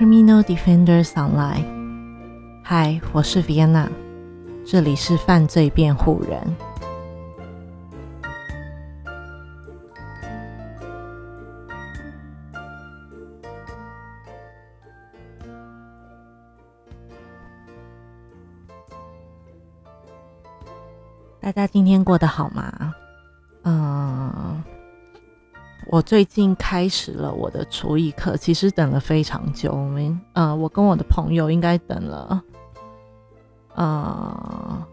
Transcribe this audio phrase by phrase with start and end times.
[0.00, 2.62] Criminal Defenders Online。
[2.64, 3.86] 嗨，我是 Vienna，
[4.64, 6.56] 这里是犯罪辩护人。
[21.42, 22.89] 大家今天过得好吗？
[25.92, 29.72] 我最近开始了我的厨艺课，其实等了非常久。
[29.72, 32.40] 我们，呃，我跟我的朋友应该等了，
[33.74, 34.86] 呃，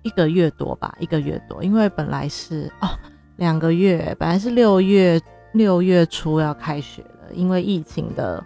[0.00, 1.62] 一个月多吧，一个月多。
[1.62, 2.88] 因为本来是哦，
[3.36, 5.20] 两个月，本来是六月
[5.52, 8.42] 六月初要开学的，因为疫情的，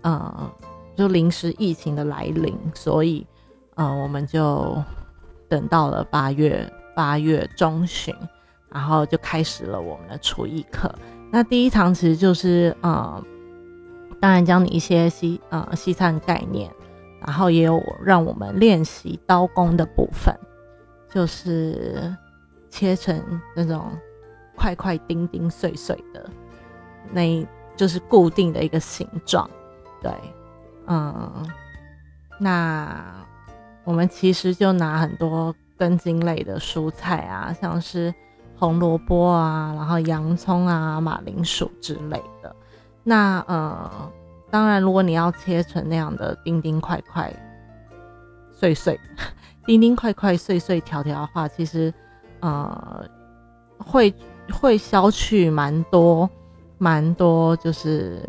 [0.00, 0.50] 呃，
[0.96, 3.26] 就临时疫情的来临，所以，
[3.74, 4.82] 呃，我们就
[5.50, 8.14] 等到了八月八月中旬。
[8.72, 10.92] 然后就开始了我们的厨艺课。
[11.30, 13.22] 那第一堂其实就是，呃，
[14.20, 16.70] 当然教你一些西呃西餐概念，
[17.20, 20.34] 然后也有让我们练习刀工的部分，
[21.10, 22.14] 就是
[22.68, 23.90] 切成那种
[24.56, 26.28] 块块丁丁碎碎的，
[27.10, 29.48] 那就是固定的一个形状。
[30.02, 30.12] 对，
[30.86, 31.50] 嗯，
[32.38, 33.24] 那
[33.84, 38.12] 我们其实就拿很多根茎类的蔬菜啊，像是。
[38.62, 42.54] 红萝卜啊，然后洋葱啊、马铃薯之类的。
[43.02, 43.90] 那呃，
[44.52, 47.34] 当然，如果你要切成那样的丁丁块块、
[48.52, 49.00] 碎碎、
[49.66, 51.92] 丁丁块块、碎碎条条的话，其实
[52.38, 53.04] 呃，
[53.78, 54.14] 会
[54.52, 56.30] 会削去蛮多
[56.78, 58.22] 蛮多，就是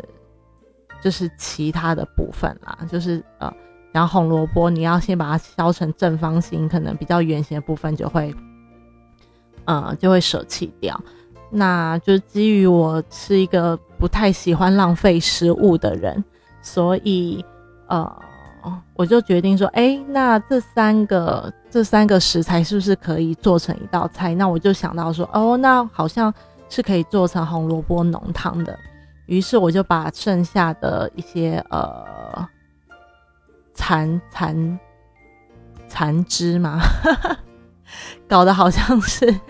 [1.00, 2.76] 就是其他的部分啦。
[2.90, 3.54] 就是呃，
[3.92, 8.34] 然后红萝卜你要先把它削成正方形，可能比较圆形的部分就会。
[9.64, 10.98] 呃，就会舍弃掉。
[11.50, 16.24] 那就基于我是一个不太喜欢浪费食物的人，
[16.60, 17.44] 所以
[17.86, 18.12] 呃，
[18.96, 24.34] 我就决定说，哎，那这三个这三个食材是不是可以做成一道菜？
[24.34, 26.32] 那我就想到说，哦，那好像
[26.68, 28.76] 是可以做成红萝卜浓汤的。
[29.26, 32.48] 于是我就把剩下的一些呃
[33.74, 34.78] 残残
[35.86, 36.80] 残汁嘛。
[38.28, 39.40] 搞得好像是，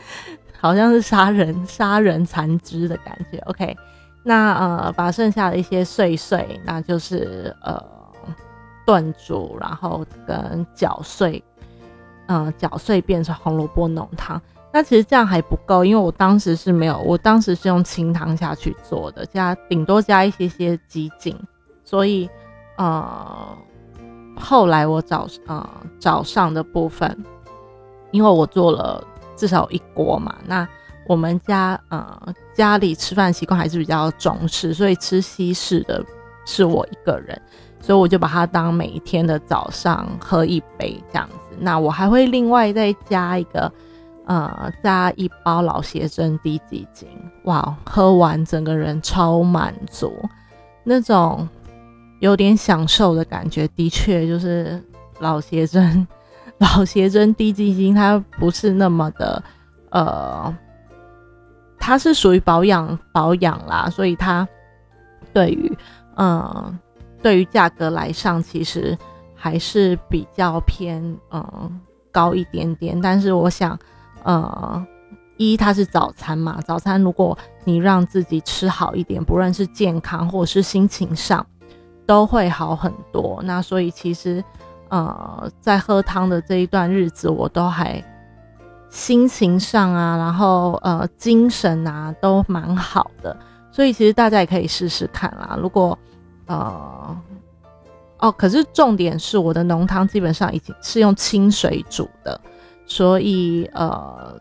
[0.60, 3.38] 好像是杀人杀人残肢的感觉。
[3.46, 3.76] OK，
[4.22, 7.82] 那呃，把剩下的一些碎碎，那就是呃
[8.86, 11.42] 炖煮，然后跟搅碎，
[12.26, 14.40] 嗯，搅碎变成红萝卜浓汤。
[14.72, 21.38] 那其实这样还不够，因为我当时是没有，我当时是用清汤下去做的，加顶多加一些些鸡精，
[21.84, 22.28] 所以
[22.76, 23.56] 呃，
[24.36, 25.68] 后来我早呃
[26.00, 27.24] 早上的部分。
[28.14, 29.04] 因为我做了
[29.34, 30.66] 至少一锅嘛，那
[31.08, 36.00] 我们家呃家里吃饭习惯还是比较中式，所以吃西式的
[36.46, 37.42] 是我一个人，
[37.80, 41.56] 所以我就把它当每一天的早上喝一杯这样子。
[41.58, 43.70] 那我还会另外再加一个
[44.26, 47.08] 呃加一包老邪珍低基精，
[47.46, 50.16] 哇，喝完整个人超满足，
[50.84, 51.48] 那种
[52.20, 54.80] 有点享受的感觉，的确就是
[55.18, 56.06] 老邪珍。
[56.58, 59.42] 老邪针低基金，它不是那么的，
[59.90, 60.56] 呃，
[61.78, 64.46] 它是属于保养保养啦，所以它
[65.32, 65.76] 对于，
[66.16, 66.78] 嗯，
[67.20, 68.96] 对于价格来上，其实
[69.34, 71.80] 还是比较偏，嗯，
[72.12, 72.98] 高一点点。
[73.00, 73.76] 但是我想，
[74.22, 74.86] 呃，
[75.36, 81.44] 一它是早餐嘛，早餐如果你让自己吃好一点，不论是健康或者是心情上，
[82.06, 83.42] 都会好很多。
[83.42, 84.42] 那所以其实。
[84.94, 88.00] 呃，在喝汤的这一段日子，我都还
[88.88, 93.36] 心情上啊，然后呃，精神啊，都蛮好的。
[93.72, 95.58] 所以其实大家也可以试试看啦。
[95.60, 95.98] 如果
[96.46, 97.16] 呃，
[98.20, 102.40] 哦，可是重点是我的浓汤基本上已经是用清水煮的，
[102.86, 104.38] 所以呃，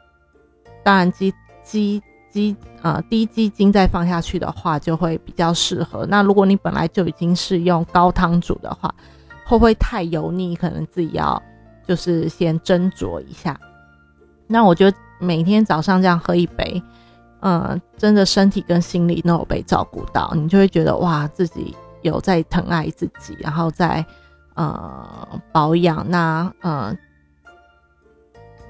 [0.83, 1.33] 当然鸡
[1.63, 6.05] 鸡鸡呃低鸡精再放下去的话，就会比较适合。
[6.05, 8.93] 那如果你本来就已经是用高汤煮的话，
[9.53, 10.55] 会不会太油腻？
[10.55, 11.39] 可能自己要
[11.87, 13.59] 就是先斟酌一下。
[14.47, 16.81] 那我觉得每天早上这样喝一杯，
[17.41, 24.03] 嗯，真的身体跟心理都有被照顾到，你就会觉得哇，自己有在疼爱自己，然后在
[24.55, 26.03] 呃保养。
[26.09, 26.97] 那呃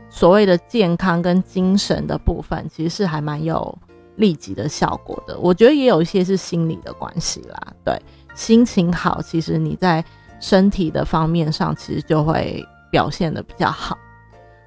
[0.10, 3.74] 所谓的健康跟精神的部分，其实是还蛮有
[4.18, 5.40] 立即的效果的。
[5.40, 7.74] 我觉得也有一些是心理的关系啦。
[7.86, 7.98] 对，
[8.36, 10.04] 心情好，其实你在。
[10.44, 12.62] 身体的方面上，其实就会
[12.92, 13.98] 表现的比较好。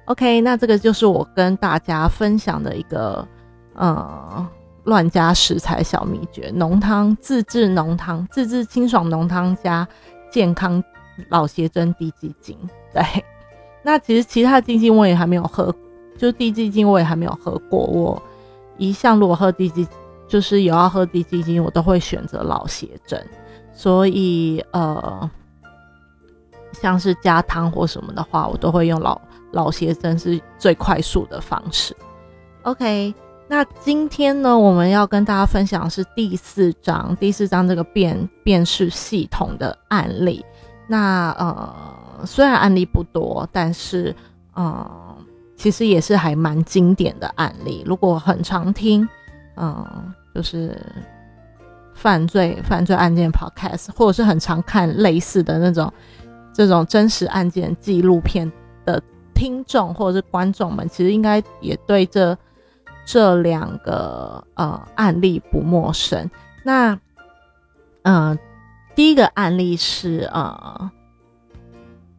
[0.05, 3.25] OK，那这个就是我跟大家分享的一个
[3.75, 4.47] 呃
[4.85, 9.87] 乱加食材小秘诀，浓汤自制浓汤，自制清爽浓汤加
[10.31, 10.83] 健康
[11.29, 12.57] 老邪珍低鸡精。
[12.91, 13.03] 对，
[13.83, 15.71] 那其实其他鸡精我也还没有喝，
[16.17, 17.81] 就低鸡精我也还没有喝过。
[17.81, 18.19] 我
[18.77, 19.87] 一向如果喝低鸡，
[20.27, 23.23] 就是有要喝低鸡精，我都会选择老邪珍。
[23.73, 25.29] 所以呃，
[26.81, 29.19] 像是加汤或什么的话，我都会用老
[29.51, 31.95] 老邪珍是最快速的方式。
[32.63, 33.13] OK。
[33.49, 40.45] 那今天呢，我们要跟大家分享是第四章，第四章这个辨辨识系统的案例。
[40.85, 41.73] 那呃，
[42.25, 44.13] 虽然案例不多，但是
[44.53, 45.15] 呃，
[45.55, 47.83] 其实也是还蛮经典的案例。
[47.85, 49.07] 如果很常听，
[49.55, 50.77] 嗯，就是
[51.93, 55.89] 犯罪犯罪案件 podcast，或者是很常看类似的那种
[56.57, 58.51] 这种真实案件纪录片
[58.83, 58.99] 的
[59.35, 62.35] 听众或者是观众们，其实应该也对这。
[63.09, 66.29] 这两个呃案例不陌生。
[66.61, 66.99] 那
[68.01, 68.37] 嗯，
[68.95, 70.91] 第一个案例是呃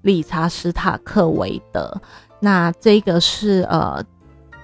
[0.01, 2.01] 理查史塔克维德。
[2.41, 4.03] 那这个是呃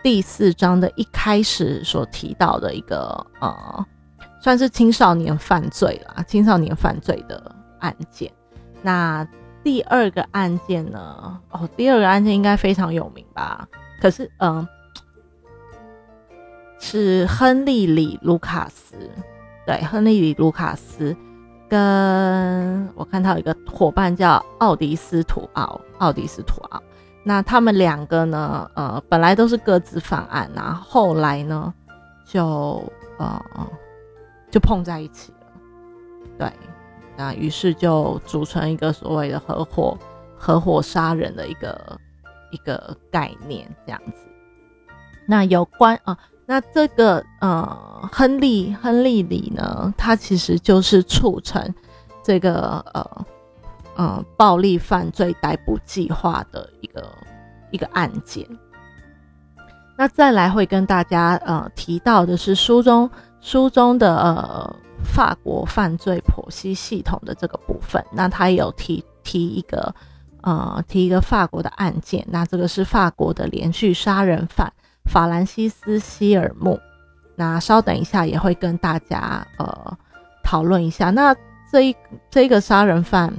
[0.02, 3.86] 第四章的一开始所提到的一个呃，
[4.40, 8.32] 算是青少年犯罪啦，青少年犯罪的案件。
[8.80, 9.28] 那
[9.64, 11.40] 第二个案件呢？
[11.50, 13.66] 哦，第二个案件应该非常有名吧？
[14.00, 14.64] 可是嗯。
[16.81, 18.94] 是亨利里卢卡斯，
[19.64, 21.16] 对，亨利里卢卡斯
[21.66, 26.82] 跟我看到一个伙伴叫奥迪斯图奥，奥迪斯图奥，
[27.22, 31.72] 那他们两个呢，呃，本来都是各自犯案，然后后来呢，
[32.26, 32.84] 就
[33.17, 33.43] 呃
[34.50, 35.46] 就碰在一起了，
[36.38, 36.52] 对，
[37.16, 39.96] 那于是就组成一个所谓的合伙
[40.37, 41.99] 合伙杀人的一个
[42.50, 44.26] 一个概念，这样子。
[45.26, 46.19] 那有关啊。
[46.46, 47.66] 那这个呃，
[48.12, 51.75] 亨利亨利里呢，他其实就是促成
[52.22, 53.26] 这个呃
[53.96, 57.10] 呃暴力犯罪逮捕计划的一个
[57.70, 58.46] 一个案件。
[59.96, 63.10] 那再来会跟大家呃提到的是书中
[63.40, 68.04] 书中的呃法国犯罪剖析系统的这个部分。
[68.12, 69.94] 那他有提提一个
[70.40, 74.72] 呃提一个法国的案件，那这个是法国的连续杀人犯。
[75.06, 76.80] 法兰西斯·希尔姆，
[77.36, 79.98] 那稍等一下也会跟大家呃
[80.42, 81.10] 讨论一下。
[81.10, 81.36] 那
[81.70, 81.96] 这一
[82.30, 83.30] 这个杀人犯，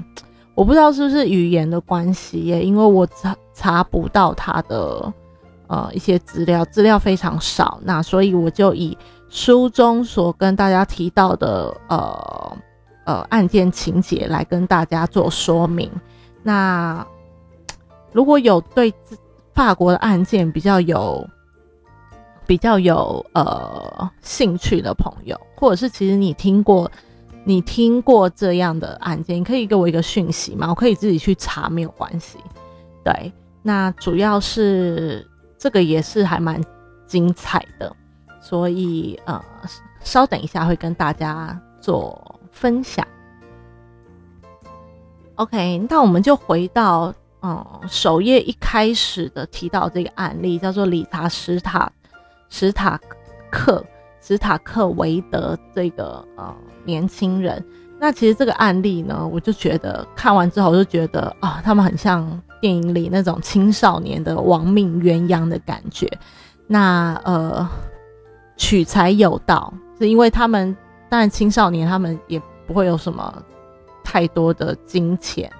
[0.54, 5.12] 我不知道是不是语言的关系耶，因为我查查不到他的
[5.66, 7.80] 呃一些资料，资料非常少。
[7.84, 8.96] 那所以我就以
[9.30, 12.58] 书中所跟大家提到的呃
[13.06, 15.92] 呃案件情节来跟大家做说明。
[16.44, 17.06] 那
[18.12, 18.94] 如果有对
[19.54, 21.28] 法国的案件比较有
[22.46, 26.90] 比较有呃兴趣的朋友，或者是其实你听过，
[27.44, 30.70] 你听过这样的案件，你可以给我一个讯息吗？
[30.70, 32.38] 我可以自己去查，没有关系。
[33.04, 33.34] 对，
[33.64, 36.64] 那主要是这个也是还蛮
[37.08, 37.96] 精彩的，
[38.46, 39.44] 所以呃，
[40.02, 43.04] 稍等一下会跟大家做分享。
[45.34, 47.12] OK，那我们就回到
[47.42, 51.92] 嗯首页一开始的提到这个案例，叫做理查史塔。
[52.48, 52.98] 史塔
[53.50, 53.84] 克
[54.22, 57.62] 史塔克维德这个呃年轻人，
[58.00, 66.08] 那其实这个案例呢，我就觉得看完之后就觉得啊，他们很像电影里那种青少年的亡命鸳鸯的感觉。
[66.68, 67.68] 那呃
[68.58, 70.76] 取材有道，是因为他们
[71.10, 73.44] 当然青少年他们也不会有什么
[74.04, 75.52] 太多的金钱，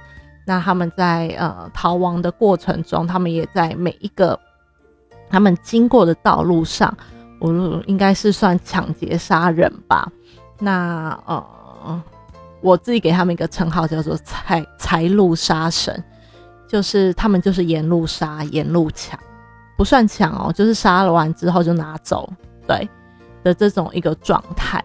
[0.46, 4.40] 那他们在呃逃亡的过程中，他们也在每一个。
[5.28, 6.96] 他们经过的道路上，
[7.40, 7.52] 我
[7.88, 10.08] 应该是算抢劫杀人吧。
[10.60, 12.02] 那呃，
[12.62, 16.02] 我自己给他们一个称号叫做“财财路杀神”，
[16.70, 19.20] 就是他们就是沿路杀、沿路抢，
[19.76, 22.32] 不算抢哦，就是杀了完之后就拿走，
[22.68, 22.88] 对
[23.44, 24.84] 的这种一个状态。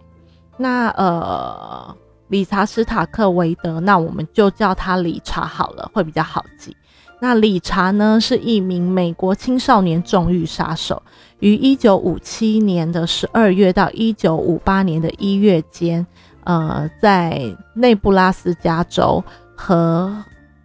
[0.57, 1.97] 那呃，
[2.29, 6.77] 理查斯塔克维德，那我们就叫他理查好了，会比较好记。
[7.23, 11.03] 那理查呢，是一名美国青少年重欲杀手，
[11.41, 16.07] 于一九五七年的十二月到一九五八年的一月间，
[16.45, 19.23] 呃，在内布拉斯加州
[19.55, 20.11] 和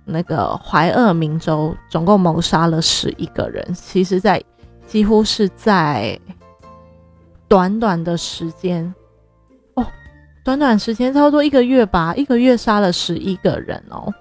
[0.05, 3.73] 那个怀俄明州总共谋杀了十一个人。
[3.73, 4.41] 其实，在
[4.87, 6.17] 几乎是在
[7.47, 8.93] 短短的时间，
[9.75, 9.85] 哦，
[10.43, 14.13] 短短时间，差不多一个月吧，一个月杀了十一个人哦。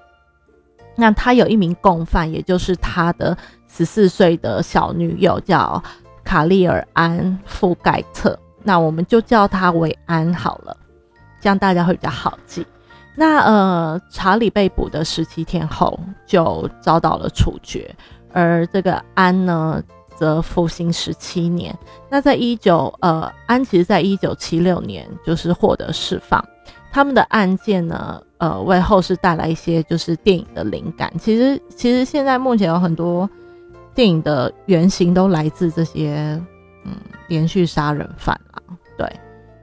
[0.96, 3.36] 那他有一名共犯，也就是他的
[3.68, 5.82] 十四岁的小女友，叫
[6.22, 8.38] 卡利尔安·富盖特。
[8.62, 10.76] 那我们就叫他为安好了，
[11.40, 12.64] 这样大家会比较好记。
[13.16, 17.94] 那呃，查理被捕的十七天后就遭到了处决，
[18.32, 19.82] 而这个安呢，
[20.16, 21.76] 则服刑十七年。
[22.08, 26.44] 那在一九呃，安其实在一九七六年就是获得释放。
[26.92, 31.12] 他们的案件呢，呃，为后世带来一些就是电影的灵感。
[31.18, 33.28] 其实，其实现在目前有很多
[33.94, 36.40] 电影的原型都来自这些
[36.84, 36.92] 嗯
[37.28, 38.62] 连续杀人犯啊。
[38.96, 39.10] 对，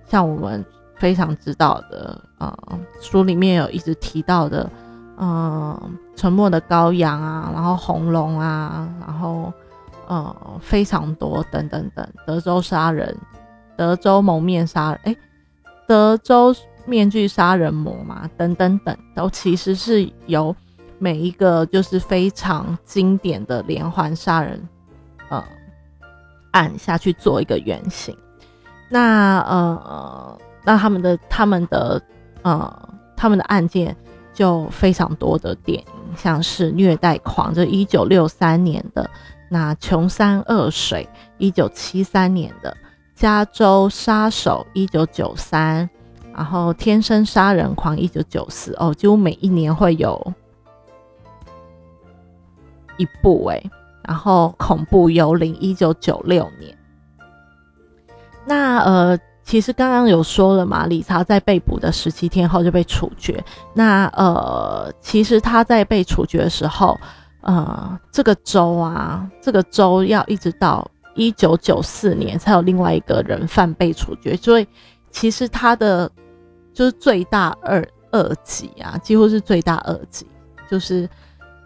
[0.08, 0.64] 像我们。
[0.98, 2.56] 非常知道的，呃，
[3.02, 4.70] 书里面有一直提到的，
[5.18, 5.76] 嗯，
[6.16, 9.41] 沉默的羔羊啊，然后红龙啊，然后，
[10.12, 13.18] 呃，非常多等等等，德州杀人，
[13.78, 15.16] 德州蒙面杀，哎，
[15.88, 16.54] 德州
[16.86, 20.54] 面具杀人魔嘛，等等等，都其实是由
[21.00, 24.68] 每一个就是非常经典的连环杀人，
[25.30, 25.42] 呃，
[26.52, 28.14] 案下去做一个原型，
[28.90, 30.38] 那呃。
[30.64, 32.00] 那他们的他们的
[32.44, 33.98] 呃他们的案件
[34.32, 39.10] 就非常多的电影，像是虐待狂，就一九六三年的
[39.54, 42.74] 那穷山恶水，一九七三年的
[43.14, 45.90] 加州杀手，一九九三，
[46.34, 50.34] 然后天生杀人狂，一九九四，哦，几乎每一年会有
[52.96, 53.62] 一部哎，
[54.08, 56.78] 然后恐怖幽灵，一九九六年，
[58.46, 59.20] 那呃。
[59.44, 63.44] 其实刚刚有说了嘛，理查在被捕的十七天后就被处决。
[63.74, 66.98] 那呃，其实他在被处决的时候，
[67.42, 74.36] 呃，这个州啊，这个州要一直到一九九四年才有另外一个人犯被处决。
[74.36, 74.68] 所以
[75.10, 76.10] 其实他的
[76.74, 80.26] 就是罪大二二级啊，几乎是罪大二级，
[80.70, 81.10] 就是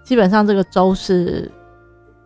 [0.03, 1.51] 基本上这个州是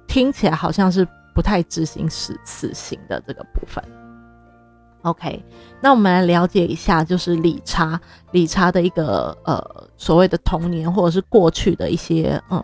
[0.07, 3.83] 听起来好像是不太执行死死刑的这个部分。
[5.03, 5.41] OK，
[5.81, 7.99] 那我们来了解一下，就是理查
[8.31, 12.63] 理查的一个呃所谓的童年或者是过去的一些呃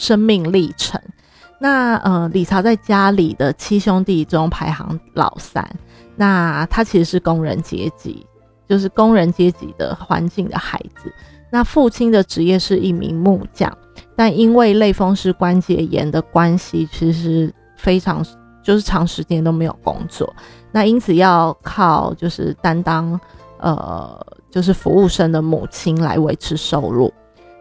[0.00, 0.98] 生命历程。
[1.58, 5.68] 那呃理查在家里的七兄弟中排行老三，
[6.16, 8.26] 那他其实是工人阶级，
[8.66, 11.12] 就是工人阶级的环境的孩子。
[11.50, 13.76] 那父亲的职业是一名木匠，
[14.16, 18.24] 但因为类风湿关节炎的关系，其实非常。
[18.62, 20.32] 就是长时间都没有工作，
[20.70, 23.18] 那因此要靠就是担当
[23.58, 24.14] 呃
[24.50, 27.10] 就是服务生的母亲来维持收入。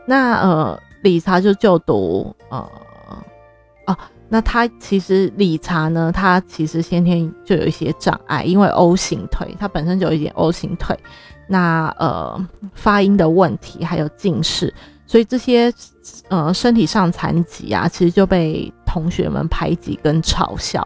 [0.05, 2.70] 那呃理查就就读呃
[3.88, 10.98] 哦，那他其实理查呢，他其实先天就有一些障碍，因为 O 型腿，他本身就有一点 O 型腿，
[11.48, 14.74] 那呃发音的问题还有近视，
[15.06, 15.74] 所以这些
[16.27, 18.74] 呃身体上残疾啊，其实就被。
[18.91, 20.86] 同学们排挤跟嘲笑。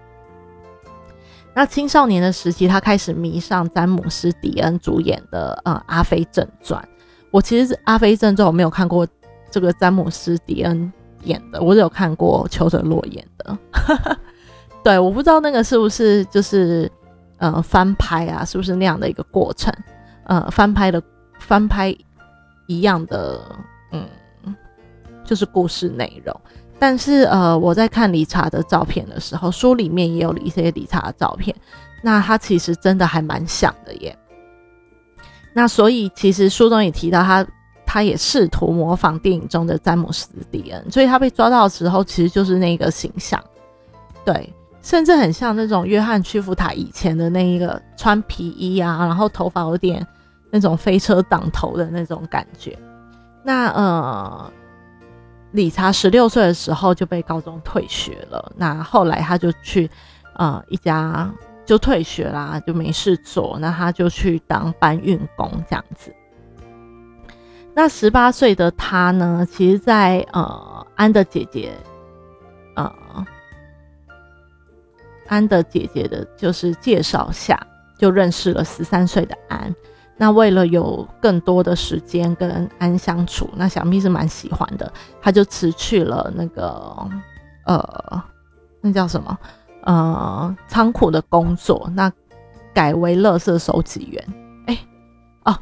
[1.54, 6.82] 那青少年的时期，他开始迷上詹姆斯·迪恩主演的《呃阿飞正传》。
[7.32, 9.08] 我其实《阿飞正传》，我没有看过
[9.54, 10.92] 这个詹姆斯·迪恩
[11.26, 13.56] 演的，我有看过裘德洛演的。
[14.84, 16.92] 对，我不知道那个是不是就是
[17.38, 19.72] 呃翻拍啊，是不是那样的一个过程？
[20.24, 21.00] 呃，翻拍的
[21.40, 21.96] 翻拍
[22.66, 23.40] 一样的，
[23.92, 24.04] 嗯，
[25.24, 26.36] 就是故事内容。
[26.80, 31.56] 但是呃，我在看理查的照片的时候，书里面也有一些理查的照片，
[32.02, 34.18] 那他其实真的还蛮像的耶。
[35.54, 37.46] 那所以其实书中也提到他，
[37.94, 43.40] 他也试图模仿电影中的詹姆斯·迪恩，所以他被抓到的时候其实就是那个形象，
[44.26, 50.04] 对，甚至很像那种约翰·屈服塔以前的那一个穿皮衣啊，然后头发有点
[50.50, 52.76] 那种飞车挡头的那种感觉。
[53.44, 54.52] 那呃。
[55.52, 59.88] 理查十六岁的时候就被高中退学了，那后来他就去，
[60.34, 61.32] 呃，一家
[61.64, 66.12] 就退学啦，就没事做，那他就去当搬运工这样子。
[67.76, 71.76] 那十八岁的他呢，其实，在呃安的姐姐，
[72.76, 72.94] 呃
[75.28, 77.60] 安的姐姐的就是介绍下，
[77.98, 79.74] 就认识了十三岁的安。
[80.16, 86.96] 那为了有更多的时间跟安相处，那小蜜是蛮喜欢的，他就辞去了那个
[87.66, 88.24] 呃，
[88.80, 89.36] 那叫什么
[89.82, 92.14] 呃仓库的工作，那
[92.72, 94.24] 改为乐色收集员。
[94.68, 94.78] 哎，
[95.46, 95.58] 哦，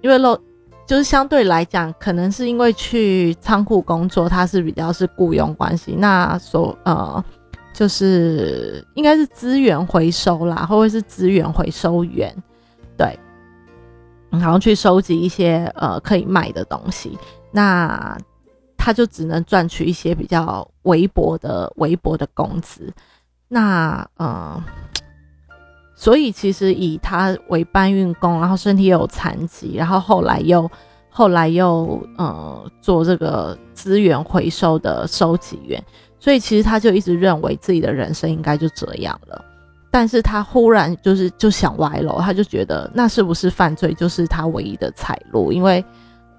[0.00, 0.40] 因为乐
[0.88, 7.22] 就是相对来讲，可能是因为去仓库工作，他是比较是雇佣关系，那所呃
[7.74, 12.34] 就是应该是资源回收啦，或者是资源回收员。
[12.96, 13.18] 对，
[14.30, 17.18] 然后去收集一些呃可以卖的东西，
[17.52, 18.16] 那
[18.78, 22.90] 他就只能赚取一些比较微薄的微薄的工资。
[23.46, 24.64] 那呃，
[26.00, 30.70] 所以其实以他为搬运工，然后身体有残疾，然后后来又
[31.10, 35.84] 后来又呃做这个资源回收的收集员，
[36.20, 39.44] 所以其实他就一直认为自己的人生应该就这样了。
[39.90, 45.50] 但是他忽然就是就想歪了，他就觉得那是不是犯罪就是他唯一的财路？
[45.50, 45.84] 因为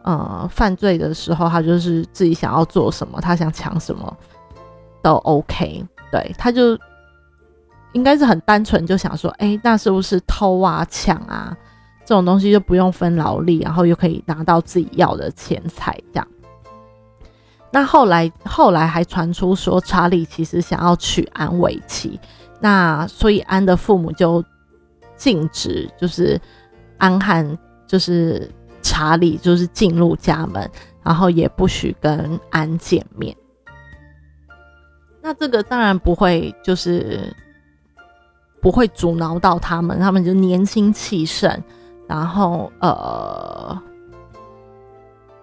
[0.04, 4.16] 呃犯罪的时候他就是自己想要做什么，他想抢什么
[5.04, 5.86] 都 OK。
[6.12, 6.80] 对，他就
[7.94, 11.56] 应该是很单纯就想说，哎，那是不是偷啊抢啊
[12.06, 16.28] 这种东西就不用分劳力，然后又可以拿到自己要的钱财这样？
[17.72, 22.20] 那后来后来还传出说查理其实想要娶安为妻。
[22.60, 24.44] 那所以安的父母就
[25.16, 26.40] 禁止，就是
[26.98, 28.50] 安和就是
[28.82, 30.70] 查理就是进入家门，
[31.04, 33.36] 然后也不许跟安见面。
[35.22, 37.32] 那这个当然不会，就是
[38.62, 41.64] 不会阻挠到他们，他们就年轻气盛，
[42.08, 43.82] 然后呃，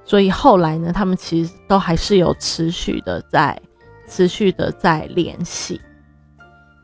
[0.04, 3.60] 所以后来呢，他们其实都还是有持续的在
[4.08, 5.80] 持续的在联系。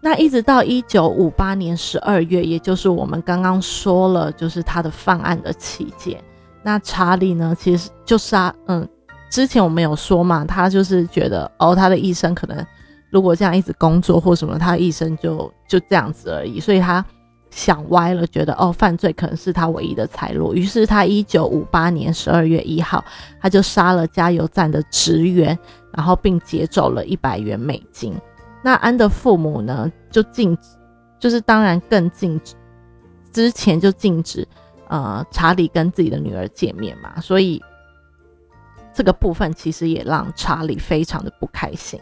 [0.00, 6.20] 那一直到一九五八年十二月，也就是我们刚刚说了，就是他的犯案的期间。
[6.64, 8.88] 那查理呢，其实就是啊，嗯，
[9.30, 12.66] 之前我们有说嘛，他就是觉得哦，他的一生可能
[13.12, 17.04] 如果这样一直工作或什么，他一生就就这样子而已，所以他
[17.50, 20.54] 想歪了，觉得哦，犯罪可能是他唯一的财路。
[20.54, 23.04] 于是他一九五八年十二月一号，
[23.38, 25.56] 他就杀了加油站的职员，
[25.92, 28.14] 然后并劫走了一百元美金。
[28.62, 30.62] 那安的父母呢，就禁止，
[31.18, 32.54] 就是当然更禁止，
[33.30, 34.48] 之前就禁止，
[34.88, 37.60] 呃，查理跟自己的女儿见面嘛，所以
[38.94, 42.00] 这个部分其实也让查理非常的不开心。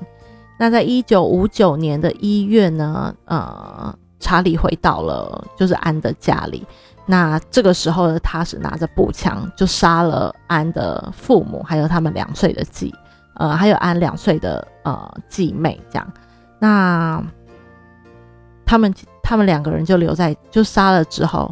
[0.61, 6.67] 那在一九五九年的一月呢，呃，查理回到了就是安的家里，
[7.07, 12.95] 那这个时候呢，他是拿着步枪就杀了安的父母，还有他们两岁的继，
[13.37, 16.13] 呃，还有安两岁的呃继妹这样。
[16.59, 17.25] 那
[18.67, 21.51] 他们他们两个人就留在就杀了之后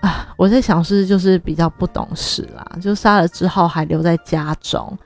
[0.00, 4.96] 啊，我在想是就是比较不懂事啦，就杀了之后还留在家中，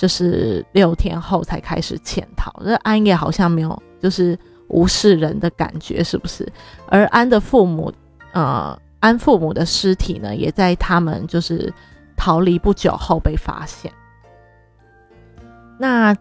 [0.00, 2.50] 就是六天后才开始潜逃。
[2.64, 6.50] 这安也好像没有就是无视人的感觉，是不是？
[6.86, 7.92] 而安的父母，
[8.32, 11.70] 呃，安父母的尸体呢，也在他们就是
[12.16, 13.92] 逃离不久后被发现。
[15.78, 16.16] 那。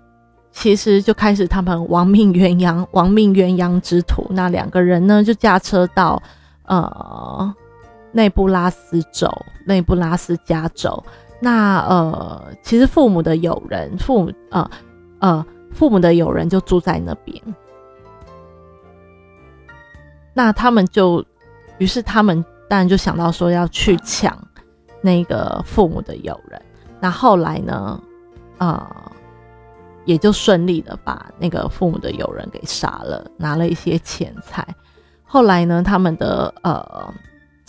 [0.52, 4.26] 其实就开始他们亡命鸳鸯，亡命鸳鸯之途。
[4.32, 6.22] 那两个人呢，就驾车到
[6.66, 7.56] 呃
[8.12, 9.32] 内布拉斯州、
[9.68, 11.02] 内布拉斯加州。
[11.40, 14.70] 那呃，其实父母的友人，父母呃
[15.20, 17.42] 呃父母的友人就住在那边。
[20.34, 21.24] 那他们就，
[21.78, 24.38] 于是他们当然就想到说要去抢
[25.02, 26.62] 那个父母的友人。
[27.00, 28.02] 那后来呢，
[28.58, 28.88] 呃。
[30.06, 34.66] 也就顺利的把那个父母的友人给杀了，拿了一些钱财。
[35.24, 37.14] 后来呢，他们的呃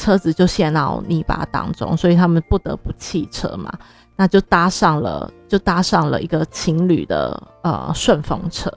[0.00, 3.70] 车子就陷到泥巴当中，所以他们不得不弃车嘛。
[4.16, 8.72] 那就搭上了，就搭上了一个情侣的呃顺风车。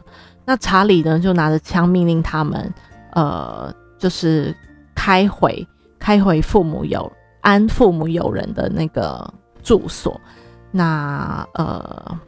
[0.45, 2.73] 那查理呢，就拿着枪命令他们，
[3.13, 4.55] 呃，就是
[4.93, 5.65] 开回
[5.97, 9.33] 开回父母友安父母友人的那个
[9.63, 10.19] 住所。
[10.71, 12.19] 那呃。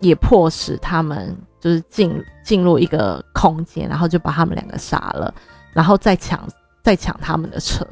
[0.00, 5.34] 也迫使他们就是进进入一个空间，然后就把他们两个杀了，
[5.72, 6.46] 然后再抢
[6.84, 7.84] 再抢他们的车，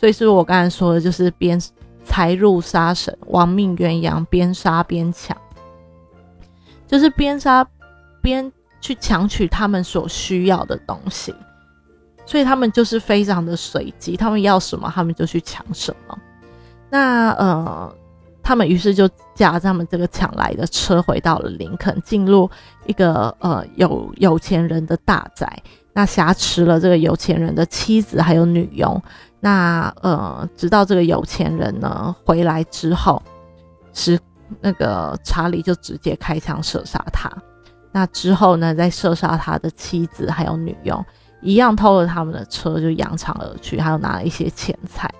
[0.00, 1.60] 所以是我刚才说的，就是边
[2.02, 5.36] 财入杀神，亡命鸳鸯，边杀边抢，
[6.88, 7.66] 就是边杀
[8.22, 11.34] 边去抢取他们所需要的东西，
[12.24, 16.18] 所以他们就是非常的随机，他们要什么他们就去抢什么，
[16.88, 17.94] 那呃。
[18.42, 22.50] 他们于是就驾他们这个抢来的车回到了林肯，进入
[22.86, 29.00] 一个呃有有钱人的大宅，那挟持了这个有钱人的妻子还有女佣。
[29.40, 33.22] 那呃，直到这个有钱人呢回来之后，
[33.92, 34.20] 是
[34.60, 37.30] 那个查理就直接开枪射杀他。
[37.92, 41.04] 那之后呢，再射杀他的妻子还有女佣，
[41.40, 45.12] 一样偷了他们的车就扬长而去，还有拿了一些钱财。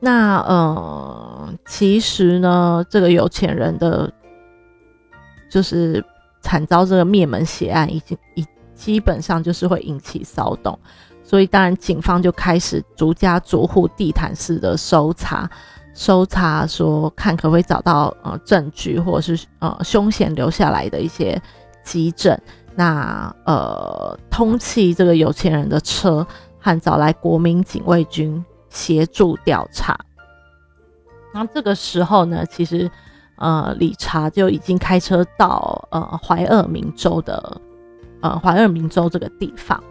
[0.00, 4.12] 那呃，其实呢，这个有钱人的，
[5.50, 6.04] 就是
[6.40, 10.78] 惨遭这个灭门血案，已经已基本上就是会引起骚动，
[11.24, 15.50] 所以当然警方就开始逐家逐户地毯式的搜查，
[15.94, 21.40] 搜查说看可不可以找到呃证据，或者是呃凶险留下来的一些
[21.82, 22.38] 基证。
[22.76, 26.26] 那呃通缉这个有钱人的车，
[26.60, 29.98] 和找来国民警卫军协助调查。
[31.32, 32.90] 那这个时候呢，其实
[33.36, 37.60] 呃理查就已经开车到呃怀俄明州的
[38.20, 39.82] 呃怀俄明州这个地方。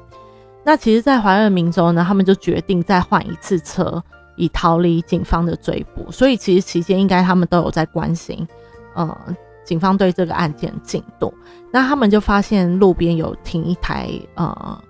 [0.65, 4.01] 那其实，在怀俄明州呢，他们就决定再换一次车，
[4.37, 6.09] 以逃离警方的追捕。
[6.09, 8.47] 所以，其实期间应该他们都有在关心，
[8.95, 11.33] 呃，警方对这个案件进度。
[11.69, 14.81] 那他们就发现路边有停一台，呃，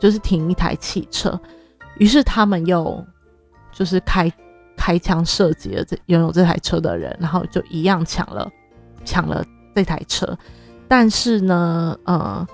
[0.00, 1.40] 就是停一台汽车。
[1.98, 3.04] 于是他们又
[3.70, 4.32] 就是开
[4.76, 8.50] 开枪射击了这拥有这台车的人，然后就一样抢了
[9.04, 9.44] 抢了
[9.76, 10.36] 这台车。
[10.88, 12.44] 但是呢，呃。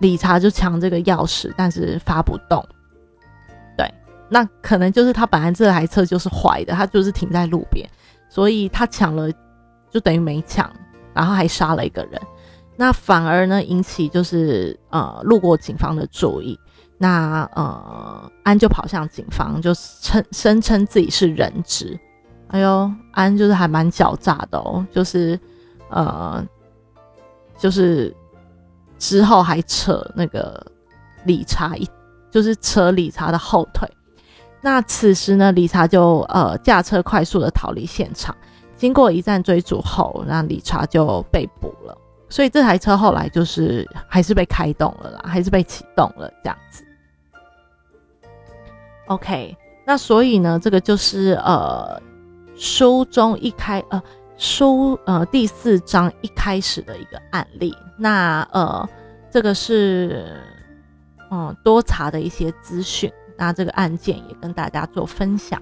[0.00, 2.62] 理查就抢这个钥匙，但是发不动。
[3.76, 3.88] 对，
[4.28, 7.88] 那可能就是他本来这台车就是坏的，他就是停在路边，
[8.28, 9.30] 所以他抢了
[9.90, 10.68] 就等于没抢，
[11.14, 12.20] 然后还杀了一个人。
[12.76, 16.58] 那反而呢引起就是呃路过警方的注意。
[16.98, 21.98] 那呃安就跑向警方，就称声称自己是人质。
[22.48, 25.38] 哎呦，安就是还蛮狡诈的哦，就是
[25.88, 26.44] 呃
[27.56, 28.14] 就是。
[28.98, 30.64] 之后还扯那个
[31.24, 31.88] 理查一，
[32.30, 33.88] 就是扯理查的后腿。
[34.60, 38.34] 那此时呢，理查就呃驾车快速的逃离现场。
[38.76, 41.96] 经过一战追逐后，那理查就被捕了。
[42.28, 46.84] 所以这台车后来就是还是被开动了啦，还是被启动了这样子。
[49.06, 52.00] OK，那所以呢，这个就是呃
[52.56, 54.02] 书中一开呃。
[54.36, 58.88] 书呃第四章一开始的一个案例，那呃
[59.30, 60.26] 这个是
[61.30, 65.60] 嗯多查的一些资讯，那这个案件也跟大家做分享。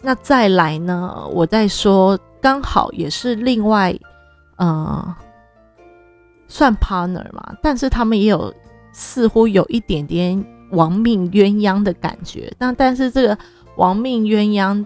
[0.00, 3.94] 那再来呢，我再说刚好也是另外
[4.56, 5.16] 呃
[6.48, 8.52] 算 partner 嘛，但是他们也有
[8.92, 13.38] 似乎有一点点亡命鸳鸯的感觉，那但是这个
[13.76, 14.84] 亡命鸳鸯。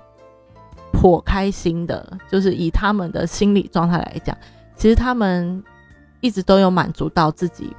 [0.98, 4.34] 颇开心的，就是以他们的心理状态来讲，
[4.76, 5.62] 其实他们
[6.20, 7.74] 一直都有满足到自己，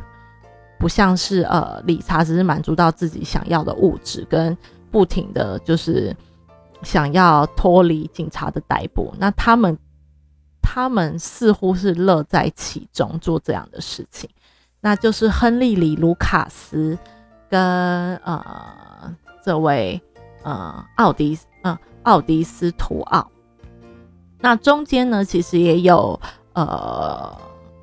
[0.79, 4.57] 不像是呃理查只是满足到自己想要的物质，跟
[4.91, 6.15] 不停的就是
[6.81, 9.13] 想要脱离警察的逮捕。
[9.17, 9.77] 那他们
[10.61, 14.29] 他们似乎是乐在其中做这样的事情，
[14.81, 16.97] 那就是亨利里卢卡斯
[17.49, 20.01] 跟呃这位
[20.43, 21.77] 呃奥迪嗯。
[22.03, 23.29] 奥迪斯图奥，
[24.39, 26.17] 那中间呢，其实也有
[26.57, 27.37] 呃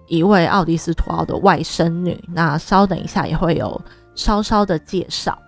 [0.09, 2.23] 一位奥迪斯图奥的外甥女。
[2.35, 3.81] 那稍等一下也会有
[4.17, 5.39] 稍稍的介绍。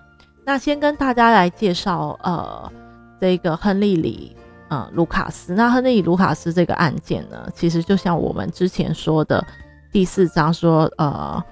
[0.45, 2.71] 那先跟大家来介绍呃
[3.21, 4.37] 这个亨利里
[4.69, 5.55] 呃卢卡斯。
[5.55, 9.45] 那亨利里卢卡斯这个案件呢，其实就像我们之前说的
[9.91, 11.45] 第四章说，呃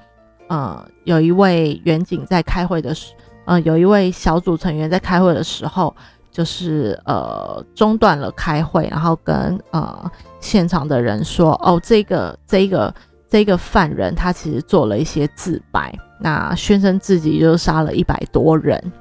[0.49, 3.13] 呃有一位远景在开会的时，
[3.47, 5.95] 呃有一位小组成员在开会的时候。
[6.35, 12.93] 就是呃中断了开会，然后跟呃现场的人说，哦，这个这个
[13.29, 18.93] 这个犯人他其实做了一些自白，那宣称自己就杀了一百多人，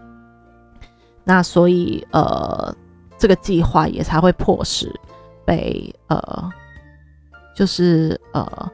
[1.24, 2.72] 那所以呃
[3.18, 4.94] 这个计划也才会迫使
[5.44, 6.52] 被呃
[7.56, 8.72] 就是呃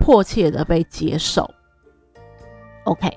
[0.00, 1.48] 迫切的被接受
[2.86, 3.08] ，OK。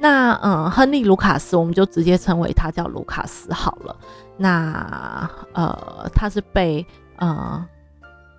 [0.00, 3.96] 那嗯，亨利·卢卡斯，我们就直接称为他叫卢卡斯好了。
[4.36, 7.66] 那呃，他是被呃，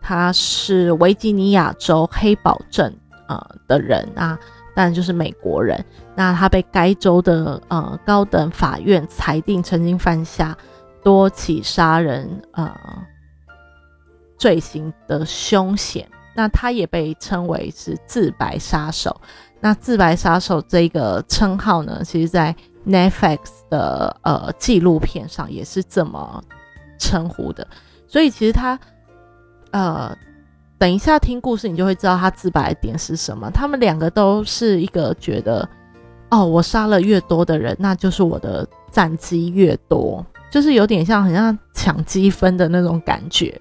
[0.02, 2.96] 他是维吉尼亚州黑堡镇
[3.28, 4.40] 呃的人啊，
[4.74, 5.84] 当然就是美国人。
[6.16, 10.58] 那他被该州的呃高等法院裁定曾经犯下
[11.04, 12.74] 多起杀人呃
[14.38, 16.10] 罪行的凶险。
[16.34, 19.20] 那他也被称为是自白杀手。
[19.62, 22.56] 那自白杀手这个称号呢，其实，在
[22.88, 26.42] Netflix 的呃纪录片上也是这么
[26.98, 27.68] 称呼的。
[28.08, 28.80] 所以其实他
[29.72, 30.18] 呃，
[30.78, 33.52] 等一下听故事，你就会知道他自白点是什么。
[33.52, 35.68] 他们两个都是一个觉得，
[36.32, 43.60] 哦，我杀了越多的人，那就是我的战绩越多，就是有点像很像抢积分的那种感觉。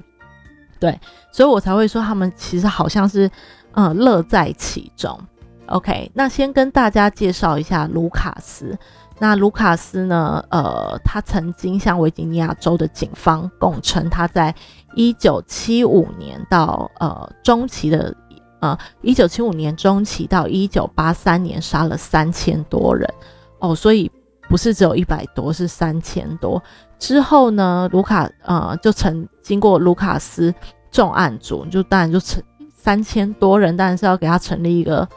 [0.81, 0.99] 对，
[1.33, 3.29] 所以我才会说他们其实好像是
[3.73, 5.21] 呃乐在其中。
[5.69, 8.79] OK，那先跟大家介绍一下卢卡斯。
[9.21, 10.45] 那卢卡斯呢？
[10.49, 14.55] 呃，他曾经向维吉尼亚州的警方供称，他在
[14.95, 18.15] 一九七五年到呃中期的
[18.61, 23.13] 呃一九七五年中期到一九八三年杀了三千多人
[23.59, 24.09] 哦，所以
[24.49, 26.63] 不是只有一百多，是三千多。
[26.99, 30.55] 之后呢，卢卡呃就曾经过卢卡斯
[30.93, 32.41] 重案组，就当然就成
[32.73, 35.09] 三千多人，当然是要给他成立一个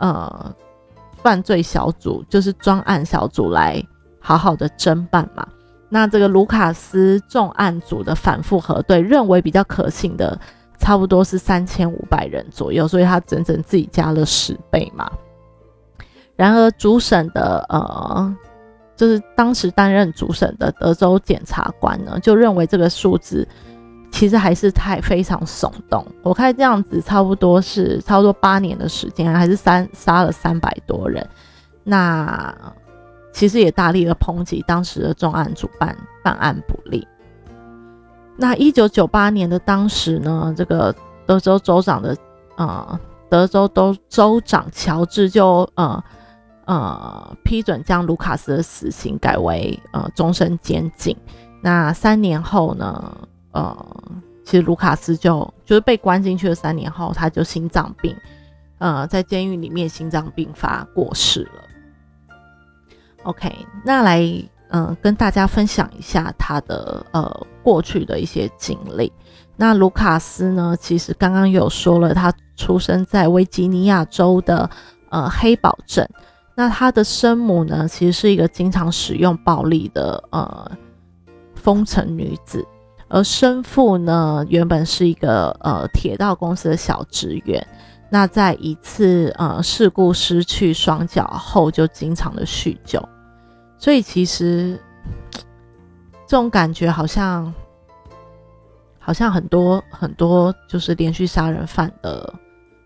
[0.00, 0.52] 呃
[1.22, 3.80] 犯罪小组，就是专案小组来
[4.18, 5.46] 好好的侦办嘛。
[5.88, 10.38] 那这个卢卡斯重案组的反复核对，认为比较可信的
[10.78, 15.10] 差不多是三千五百人左右，所以他整整自己加了十倍嘛。
[16.36, 18.36] 然而主审的呃，
[18.96, 23.46] 就是当时担任主审的德州检察官呢，就认为这个数字
[24.10, 26.06] 其实还是太非常耸动。
[26.22, 31.28] 我看这样子差不多是差不多八年的时间，还是三杀了三百多人，
[31.84, 32.54] 那。
[33.32, 37.06] 其实也大力的抨击当时的重案主办办案不力。
[38.36, 40.92] 那一九九八年的当时呢，这个
[41.26, 42.14] 德州州长的
[42.56, 46.02] 呃，德州州州长乔治就呃
[46.64, 51.16] 呃批准将卢卡斯的死刑改为呃终身监禁。
[51.62, 53.16] 那三年后呢，
[53.52, 53.96] 呃，
[54.44, 58.16] 其实卢卡斯就就是被关进去的三年后，他就心脏病，
[58.78, 61.64] 呃，在监狱里面心脏病发过世了。
[63.24, 64.22] OK，那来
[64.70, 69.12] 嗯跟大家分享一下他的呃过去的一些经历。
[69.56, 74.68] 那卢卡斯呢，其实刚刚有说了，他出生在维吉尼亚州的
[75.10, 76.08] 呃黑堡镇。
[76.54, 80.70] 那他的生母呢，其实是一个经常使用暴力的呃
[81.54, 82.66] 风尘女子，
[83.10, 87.66] 而生父呢，原本是一个呃铁道公司的小职员。
[88.08, 93.06] 那在一次呃事故失去双脚后，就经常的酗酒，
[93.78, 94.80] 所以其实
[96.26, 97.52] 这种感觉好像
[98.98, 102.32] 好像很多很多就是连续杀人犯的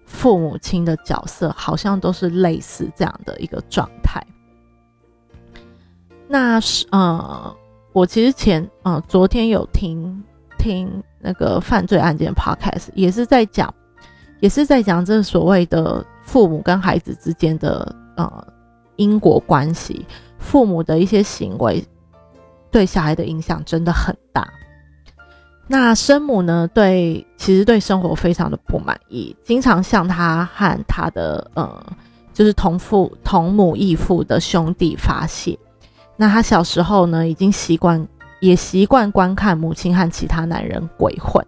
[0.05, 4.23] 父母亲的角色，好像都是类似这样的一个状态。
[6.29, 7.57] 那是呃，
[7.94, 10.22] 我其实前呃昨天有听
[10.59, 13.72] 听那个犯罪案件 podcast，也是在讲。
[14.40, 18.46] 也是在讲这所谓的父母跟孩子之间的呃
[18.96, 20.04] 因果关系，
[20.38, 21.83] 父母的一些行为
[22.70, 24.46] 对小孩的影响真的很大。
[25.66, 31.83] 那生母呢，对其实对生活非常的不满意，经常向他和他的呃
[32.35, 35.59] 就是同父同母异父的兄弟发泄。
[36.16, 38.07] 那他小时候呢，已经习惯
[38.40, 41.44] 也习惯观看母亲和其他男人鬼混，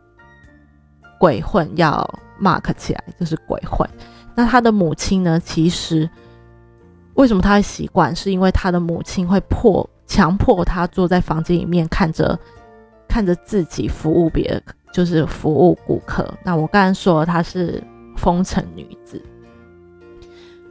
[1.19, 2.09] 鬼混要。
[2.39, 3.89] mark 起来就是鬼混。
[4.35, 5.41] 那他的母亲呢？
[5.41, 6.07] 其实
[7.15, 8.15] 为什么他会习惯？
[8.15, 12.39] 是因为他的母亲会迫强迫他坐在房间里面看着
[13.09, 16.31] 看着自己服务别人，就是服务顾客。
[16.45, 17.83] 那我刚才说她是
[18.19, 19.19] 风尘女子，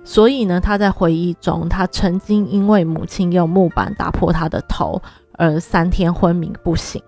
[0.05, 5.01] 所以呢，他在回忆中，他曾经因为母亲用木板打破他的头
[5.33, 7.01] 而三天昏迷不醒。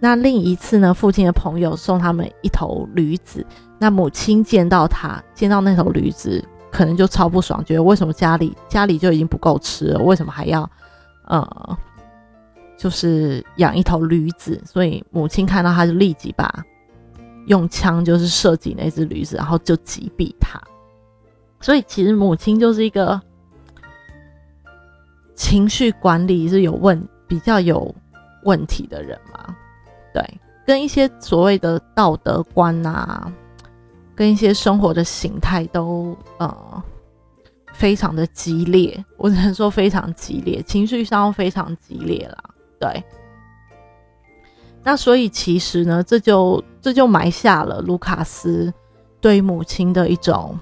[0.00, 3.44] 那另一次呢，父亲的朋友送他们一头驴子。
[3.78, 10.68] 那母亲见到他，见到那头驴子，可能就超不爽，觉得为什么家里家里就已经不够吃了，为什么还要，
[11.26, 11.78] 呃，
[12.78, 14.60] 就是养一头驴子？
[14.64, 16.50] 所以母亲看到他就立即把
[17.46, 20.60] 用枪就是射击那只驴子，然后就击毙他。
[21.60, 23.20] 所以其实母亲就是一个
[25.34, 27.94] 情绪管理是有问比较有
[28.44, 29.54] 问题的人嘛？
[30.12, 30.22] 对，
[30.66, 33.32] 跟一些所谓的道德观啊。
[34.14, 36.82] 跟一些生活的形态都呃
[37.72, 42.50] 非常的激烈，我只能说非常激烈，情绪上非常激烈啦。
[42.80, 43.04] 对，
[44.82, 48.74] 那所以其实呢，这就这就埋下了卢卡斯
[49.20, 50.58] 对母亲的一种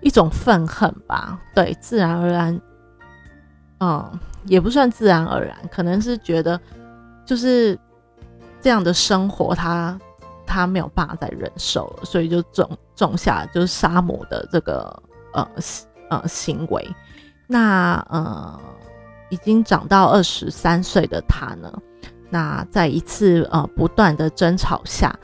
[0.00, 1.40] 一种愤恨吧。
[1.54, 2.60] 对，自然而然，
[3.80, 6.60] 嗯，也不算自然而然，可能是觉得
[7.24, 7.78] 就是
[8.60, 9.98] 这样的生活，他。
[10.52, 15.00] 他没有办法再忍受了，所以就种种下就是杀母的这个
[15.32, 15.48] 呃
[16.08, 16.92] 呃行为。
[17.46, 18.60] 那呃
[19.28, 21.72] 已经长到二十三岁的他呢，
[22.30, 25.16] 那在一次呃不断的争吵下，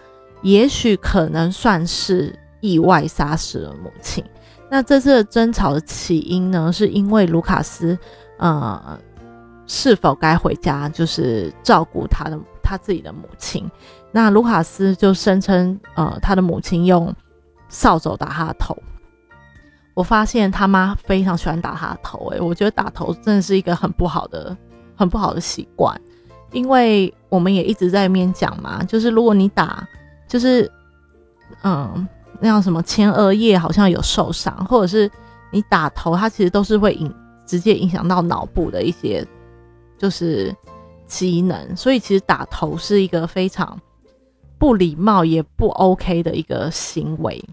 [0.42, 4.24] 也许可能算是意外杀死了母亲。
[4.68, 7.96] 那这次的争吵的起因呢，是因为卢卡斯
[8.38, 8.98] 呃
[9.66, 13.68] 是否该回家，就是照顾他的他自己的母亲。
[14.12, 17.14] 那卢卡斯就声称，呃，他的母亲用
[17.68, 18.76] 扫帚打他的头。
[19.94, 24.56] 我发现他妈非常喜欢打他的头，诶，我觉得打头真的是一个很不好的、
[24.94, 25.98] 很不好的习惯。
[26.52, 29.86] 因为我们也一直在面讲嘛，就是如果你打，
[30.28, 30.70] 就是
[31.62, 32.06] 嗯，
[32.40, 35.10] 那样什么前额叶好像有受伤，或者是
[35.52, 37.14] 你打头，它其实都是会影
[37.46, 39.26] 直接影响到脑部的一些
[39.98, 40.54] 就是
[41.06, 43.78] 机能，所以其实打头是一个非常。
[44.58, 47.44] 不礼貌也不 OK 的一个行为。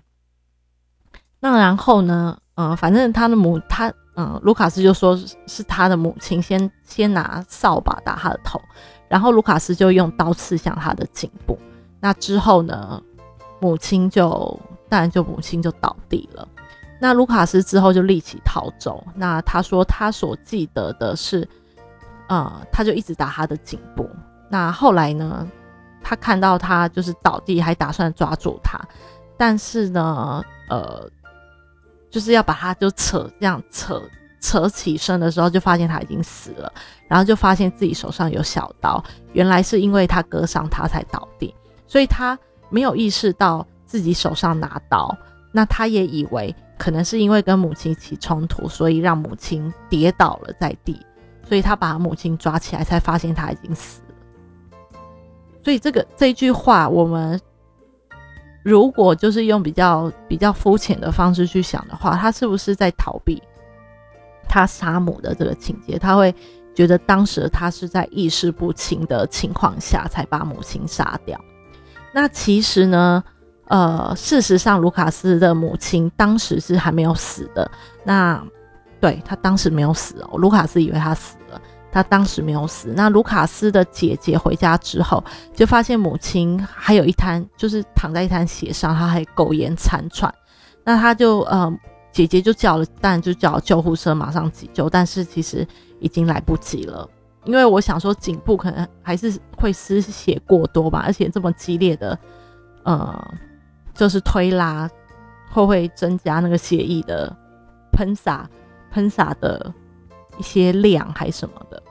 [1.41, 5.13] 那然后呢，嗯，反正他的母他嗯，卢卡斯就说
[5.45, 8.57] 是他的母亲先先拿扫把打他的头，
[9.09, 11.59] 然后卢卡斯就用刀刺向他的颈部。
[11.99, 13.03] 那之后呢，
[13.59, 14.57] 母亲就
[14.89, 16.47] 当然就母亲就倒地了。
[16.99, 19.05] 那卢卡斯之后就立即逃走。
[19.15, 21.47] 那他说他所记得的是，
[22.29, 24.09] 呃，他就一直打他的颈部。
[24.49, 25.47] 那后来呢，
[26.01, 28.79] 他看到他就是倒地，还打算抓住他，
[29.37, 31.09] 但是呢，呃。
[32.13, 33.99] 就是要把他就扯这样扯
[34.39, 36.71] 扯起身的时候，就发现他已经死了，
[37.07, 41.55] 然后就发现自己手上有小刀，原来是因为他割伤他才倒地，
[41.87, 42.37] 所以他
[42.69, 45.15] 没有意识到自己手上拿刀，
[45.51, 50.99] 那他也以为可能是因为跟母亲起冲突，所以让母亲跌倒了在地，
[51.47, 54.99] 所以他把母亲抓起来，才发现他已经死了。
[55.63, 57.39] 所以这个这句话我们。
[58.63, 63.43] 如果就是用比较比较肤浅的方式去想的话，他是不是在逃避
[64.47, 65.99] 他杀母的这个情节？
[65.99, 66.33] 他会
[66.73, 71.37] 觉得当时他是在意识不清的情况下才把母亲杀掉。
[72.13, 73.21] 那其实呢，
[73.67, 77.69] 呃，事实上卢卡斯的母亲当时是还没有死的。
[78.03, 78.43] 那
[78.99, 81.61] 对他当时没有死哦，卢卡斯以为他死了。
[81.91, 82.91] 他当时没有死。
[82.95, 85.23] 那卢卡斯的姐姐回家之后，
[85.53, 90.33] 就发现母亲还有一滩，就是躺在一滩血上，她还苟延残喘。
[90.83, 91.71] 那他就呃，
[92.11, 95.67] 姐姐就叫了，当然就叫救护车马上急救，但是其实
[95.99, 97.07] 已经来不及了。
[97.45, 102.17] 因为我想说，颈部可能还是会失血过多吧，而且这么激烈的
[102.83, 103.33] 呃，
[103.93, 104.89] 就是推拉，
[105.51, 107.35] 会会增加那个血液的
[107.91, 108.49] 喷洒、
[108.91, 109.73] 喷洒的。
[110.39, 111.83] 一些量还什么的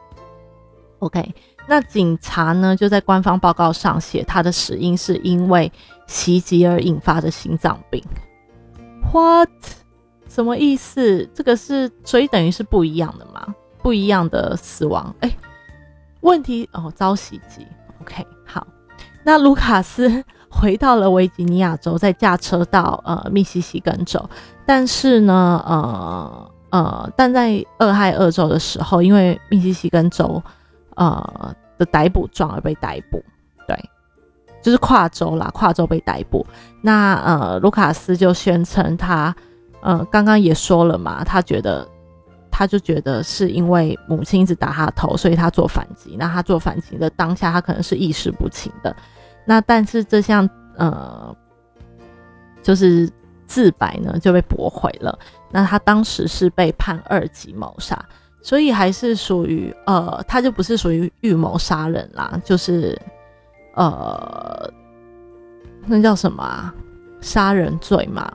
[0.98, 1.32] ，OK，
[1.68, 5.70] 那警察呢就在官方报告上写他的死因是因为
[6.08, 8.02] 袭击而引发的心脏病。
[9.12, 9.48] What？
[10.28, 11.24] 什么意思？
[11.32, 13.54] 这个是所以等于是不一样的嘛？
[13.80, 15.14] 不一样的死亡？
[15.20, 15.30] 哎，
[16.22, 17.64] 问题哦，遭袭击。
[18.00, 18.66] OK，好，
[19.22, 24.22] 那卢卡斯回到了维吉尼亚州，再驾车到呃密西西根州，
[24.66, 26.48] 但是呢，呃。
[26.72, 30.42] 呃，但在俄亥俄州的时候，因为密西西根州
[30.94, 33.22] 呃的逮捕状而被逮捕，
[33.68, 33.78] 对，
[34.62, 36.46] 就是跨州啦，跨州被逮捕。
[36.80, 39.36] 那呃，卢卡斯就宣称他，
[39.82, 41.86] 呃，刚刚也说了嘛，他觉得
[42.50, 46.16] 他就觉得是因为母亲一直打他头，所以他做反击。
[46.18, 48.96] 那他做反击的当下，他可能是意识不清的。
[49.44, 51.36] 那但是这项呃，
[52.62, 53.10] 就是
[53.46, 55.18] 自白呢就被驳回了。
[55.50, 58.02] 那他当时是被判二级谋杀，
[58.40, 62.98] 所以还是属于呃，他就不是属于预谋杀人啦，就是
[63.74, 64.72] 呃，
[65.86, 66.74] 那叫什么啊？
[67.20, 68.32] 杀人罪嘛，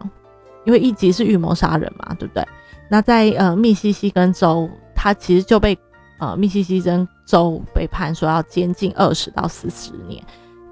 [0.65, 2.47] 因为一级是预谋杀人嘛，对不对？
[2.89, 5.77] 那在呃密西西根州，他其实就被
[6.19, 10.23] 呃密西西根州被判说要监禁二十到四十年，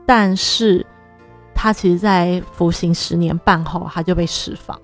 [0.06, 0.86] 但是
[1.54, 4.80] 他其实在服刑十年半后，他就被释放。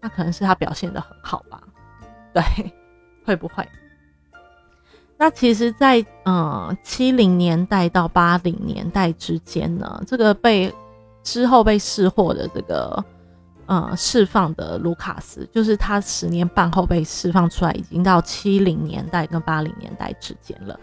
[0.00, 1.60] 那可能是他表现的很好吧，
[2.32, 2.42] 对，
[3.24, 3.66] 会不会？
[5.20, 10.72] 那其实，在嗯七零年代到八零年代之间呢，这个被
[11.24, 13.04] 之后被释获的这个
[13.66, 20.78] 呃释放的卢卡斯，就是他十年半后被释放出来，已经到七零年代跟八零年代之间了，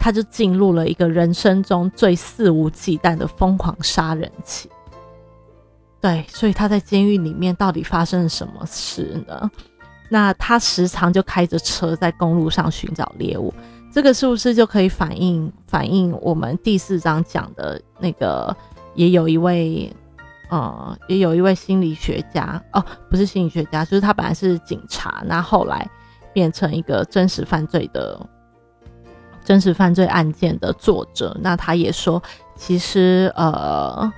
[0.00, 4.68] 他就进入了一个人生中最肆无忌惮的疯狂杀人期。
[6.00, 9.48] 对，所以他在监狱里面到底发生了什么事呢？
[10.08, 13.54] 那他时常就开着车在公路上寻找猎物，
[13.92, 18.56] 这个是不是就可以反映反映我们第四章讲的那个？
[18.96, 19.90] 也有一位，
[20.50, 25.88] 呃，也有一位心理学家哦，不是心理学家，就是他本来是警察，那后来
[26.32, 28.20] 变成一个真实犯罪的
[29.44, 32.22] 真实犯罪案件的作者，那他也说，
[32.56, 34.12] 其实呃。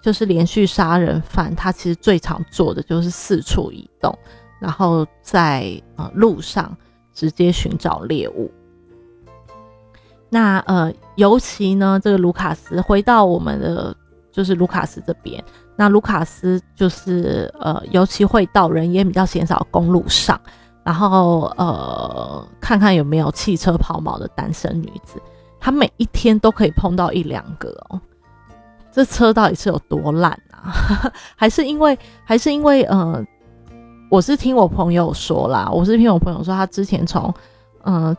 [0.00, 4.16] 就是连续杀人犯，他其实最常做的就是四处移动，
[4.60, 6.74] 然后在呃路上
[7.12, 8.50] 直接寻找猎物。
[10.30, 13.94] 那呃，尤其呢，这个卢卡斯回到我们的
[14.30, 15.44] 就是卢卡斯这边，
[15.76, 20.40] 那卢卡斯就是呃，尤其会到人烟比较鲜少公路上，
[20.88, 25.20] 然后呃，看看有没有汽车抛锚的单身女子，
[25.60, 28.00] 她每一天都可以碰到一两个哦。
[28.90, 30.72] 这车到底是有多烂啊？
[31.36, 33.22] 还是因为还是因为呃，
[34.10, 37.32] 我是听我朋友说啦，我是听我朋友说，他之前从
[37.84, 38.16] 嗯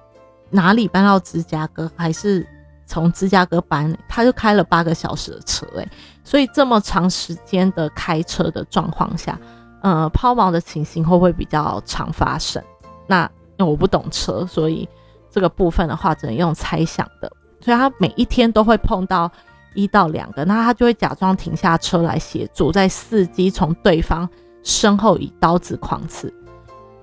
[0.51, 2.45] 哪里搬到芝加哥，还是
[2.85, 5.89] 从芝加哥搬，他就开了八个小时的车，诶，
[6.23, 9.39] 所以这么长时间的开车的状况下，
[9.81, 12.63] 呃，抛锚的情形会不会比较常发生？
[13.07, 13.23] 那
[13.57, 14.87] 因为我不懂车，所以
[15.29, 17.31] 这个部分的话只能用猜想的。
[17.61, 19.29] 所以他每一天都会碰到
[19.73, 24.27] 一到两个，那他就会假装停下车来协助，在伺机从对方
[24.63, 26.33] 身后以刀子狂刺。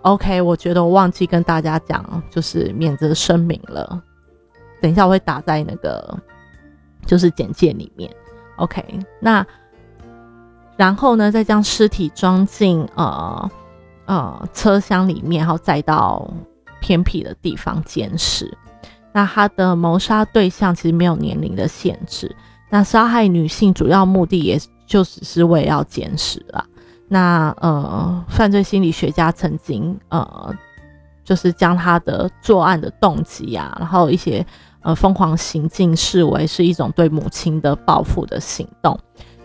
[0.02, 4.02] OK，我觉得我忘记跟大家讲，就是免责声明了。
[4.80, 6.16] 等一下我会打在那个
[7.04, 8.10] 就是简介里面。
[8.56, 8.82] OK，
[9.20, 9.44] 那
[10.76, 13.50] 然后呢，再将尸体装进呃
[14.04, 16.30] 呃车厢里面，然后再到
[16.80, 18.56] 偏僻的地方监视。
[19.12, 22.34] 那他的谋杀对象其实没有年龄的限制。
[22.68, 26.64] 那杀害女性主要目的也就只是为要监视了。
[27.08, 30.54] 那呃，犯罪心理学家曾经呃，
[31.24, 34.44] 就是将他的作案的动机啊，然后一些
[34.82, 38.98] 呃疯狂行径视为是一种对母亲的报复的行动。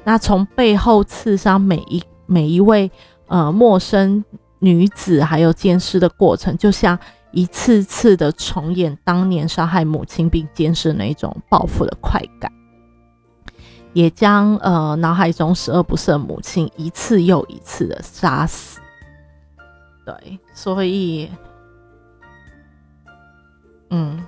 [0.03, 2.89] 那从背后刺伤每一每一位
[3.27, 4.23] 呃陌生
[4.59, 6.97] 女子，还有奸尸的过程，就像
[7.31, 12.51] 一次次的重演当年杀害母亲并奸尸那一种报复的快感。
[13.93, 18.79] 也将呃脑海中十恶不赦母亲一次又一次的杀死，
[20.05, 21.29] 对，所以，
[23.89, 24.25] 嗯，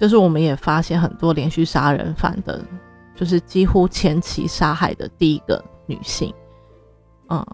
[0.00, 2.64] 就是我们也发现很多连续杀人犯的，
[3.16, 6.32] 就是几乎前期杀害的第一个女性，
[7.28, 7.44] 嗯，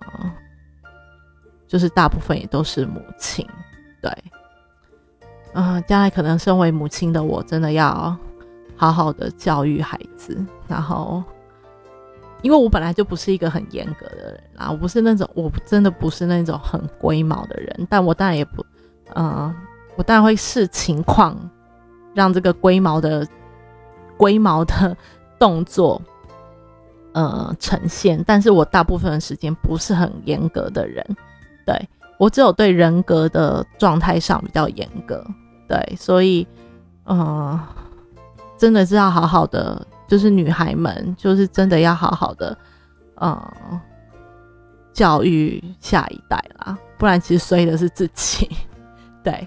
[1.66, 3.48] 就是大部分也都是母亲，
[4.02, 4.12] 对，
[5.54, 8.14] 嗯，将来可能身为母亲的我真的要。
[8.74, 11.22] 好好的教育孩子，然后，
[12.40, 18.66] 因为我本来就不是一个很严格的人啦，我不是那种，我真的不是那种很龟毛的人，但我当然也不，
[19.14, 19.54] 嗯，
[19.94, 21.38] 我当然会视情况
[22.12, 23.24] 让这个龟毛的
[24.16, 24.96] 龟毛的
[25.42, 26.00] 动作，
[27.14, 31.04] 呃，呈现，但是我大部分的时间不是很严格的人，
[31.66, 35.26] 对我只有对人格的状态上比较严格，
[35.66, 36.46] 对，所以，
[37.06, 37.58] 嗯。
[38.58, 42.56] 真的是要好好的，就是女孩们，就是真的要好好的，
[43.20, 43.36] 嗯，
[44.92, 48.48] 教育下一代啦，不然其实衰的是自己。
[49.24, 49.44] 对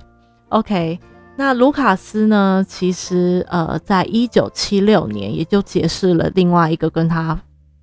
[0.50, 1.00] ，OK，
[1.38, 2.66] 那卢卡斯呢？
[2.68, 7.38] 其实呃，在一九七六年，也就结识了另外一个跟他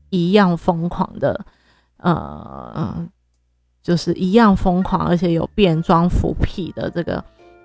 [0.09, 1.45] 一样疯狂的，
[1.99, 3.07] 呃，
[3.83, 7.23] 就是一样疯狂，而且有变装腐癖的这个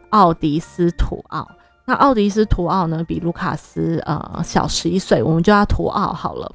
[0.09, 1.47] 奥迪斯图奥。
[1.85, 6.51] 那奥迪斯图奥呢，比卢卡斯呃小十一岁，我们就叫图奥好了。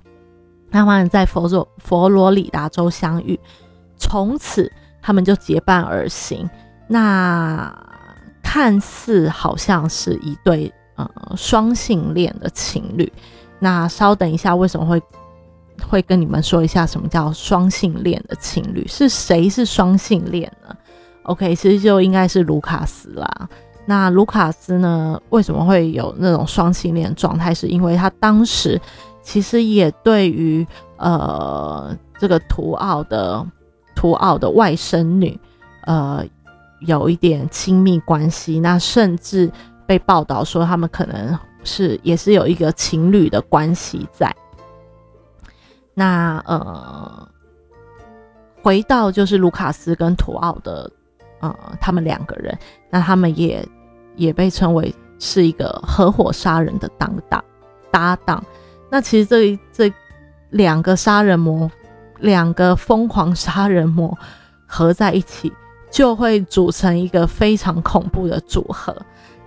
[0.70, 3.40] 他们在佛罗佛罗里达州相遇，
[3.96, 4.70] 从此
[5.00, 6.48] 他们就结伴而行。
[6.86, 7.74] 那
[8.52, 13.10] 看似好像是一对呃双性恋的情侣。
[13.58, 15.02] 那稍等一下，为什么会
[15.88, 18.86] 会跟你们说一下什么叫双性恋的情侣？
[18.86, 20.76] 是谁是双性恋呢
[21.22, 23.48] ？OK，其实就应该是卢卡斯啦。
[23.86, 25.18] 那卢卡斯呢？
[25.30, 27.54] 为什么会有那种双性恋状态？
[27.54, 28.78] 是因为他当时
[29.22, 30.66] 其实也对于
[30.98, 33.42] 呃这个图奥的
[33.96, 35.40] 图奥的外甥女
[35.86, 36.22] 呃
[36.86, 38.60] 有一点亲密关系。
[38.60, 39.50] 那甚至
[39.86, 44.34] 被报道说他们可能是也是有一个情侣的关系在。
[45.94, 47.28] 那呃
[48.62, 50.90] 回到就是卢卡斯跟图奥的。
[51.42, 52.56] 呃，他们两个人，
[52.88, 53.68] 那他们也
[54.14, 57.44] 也被称为是一个合伙杀人的搭档
[57.90, 58.44] 搭档。
[58.88, 59.92] 那其实这这
[60.50, 61.68] 两个杀人魔，
[62.20, 64.16] 两个疯狂杀人魔
[64.68, 65.52] 合在一起，
[65.92, 68.96] 就会组成一个非常恐怖的组合。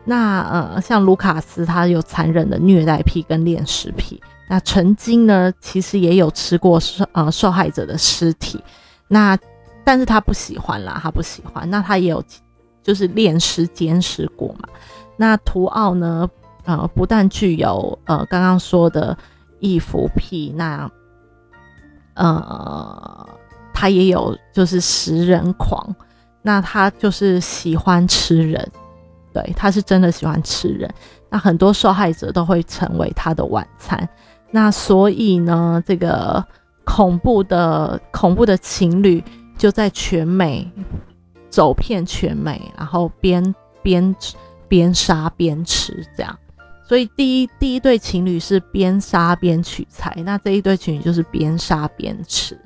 [0.06, 4.22] 那呃，像卢卡斯，他有残忍的虐待癖跟恋尸癖。
[4.48, 8.64] 那曾经呢，其实也有吃过受呃受害者的尸体。
[9.08, 9.36] 那
[9.84, 11.68] 但是他不喜欢啦，他不喜欢。
[11.72, 12.24] 那他也有，
[12.84, 14.70] 就是练尸、监视过嘛。
[15.18, 16.30] 那图奥呢？
[16.66, 19.18] 呃，不但具有呃刚刚说的
[19.60, 20.90] 易服癖，那
[22.14, 23.28] 呃
[23.74, 25.96] 他也有就是食人狂。
[26.46, 28.72] 那他就是喜欢吃人，
[29.34, 30.88] 对，他是真的喜欢吃人。
[31.30, 34.08] 那很多受害者都会成为他的晚餐。
[34.52, 36.46] 那所以呢，这个
[36.86, 39.22] 恐怖的恐怖的情侣。
[39.58, 40.70] 就在全美
[41.50, 44.14] 走遍全美，然后边边
[44.68, 46.38] 边杀边吃这样，
[46.86, 52.60] 所以第一第一对情侣是边杀边取材，那这一对情侣就是边杀边吃。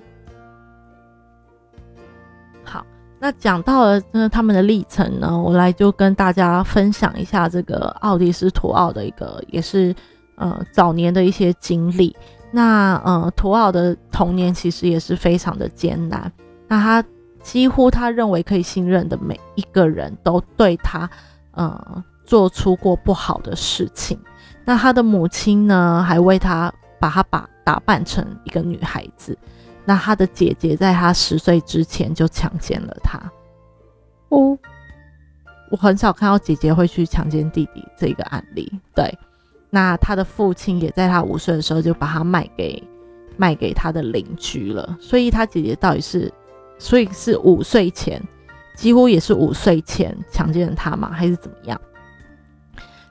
[3.22, 4.02] 那讲到了
[4.32, 9.94] 他们的历程呢，我来就跟大家分享一下这个奥迪斯图奥的一个也是
[10.36, 12.16] 呃早年的一些经历。
[12.52, 16.32] 那呃图奥的童年其实也是非常的艰难。
[16.68, 17.04] 那他
[17.44, 21.10] 几乎他认为可以信任的每一个人都对他
[21.52, 24.18] 呃做出过不好的事情。
[24.64, 29.38] 那他的母亲呢，还为他把他把打扮成一个女孩子。
[29.90, 33.20] 那他的姐姐在他十岁之前就强奸了他。
[34.30, 34.56] 哦，
[35.72, 38.72] 我很少看到姐姐会去强奸弟弟这个案例。
[38.94, 39.12] 对，
[39.72, 42.88] 那他的父亲也在他五岁的时候就把他卖给
[43.36, 44.96] 卖给他的邻居了。
[45.02, 46.32] 所以他姐姐到底是，
[46.78, 48.22] 所以是五岁前，
[48.76, 51.10] 几乎也是五岁前强奸了他吗？
[51.12, 51.82] 还是怎么样？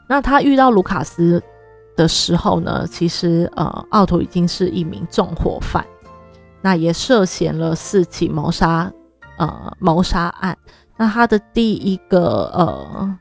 [0.07, 1.43] 那他遇到卢卡斯
[1.97, 2.87] 的时候呢？
[2.87, 5.85] 其实呃，奥图已经是一名纵火犯。
[6.61, 8.93] 那也涉嫌了四起谋杀，
[9.39, 10.57] 呃，谋杀案。
[10.97, 13.19] 那他的第一个呃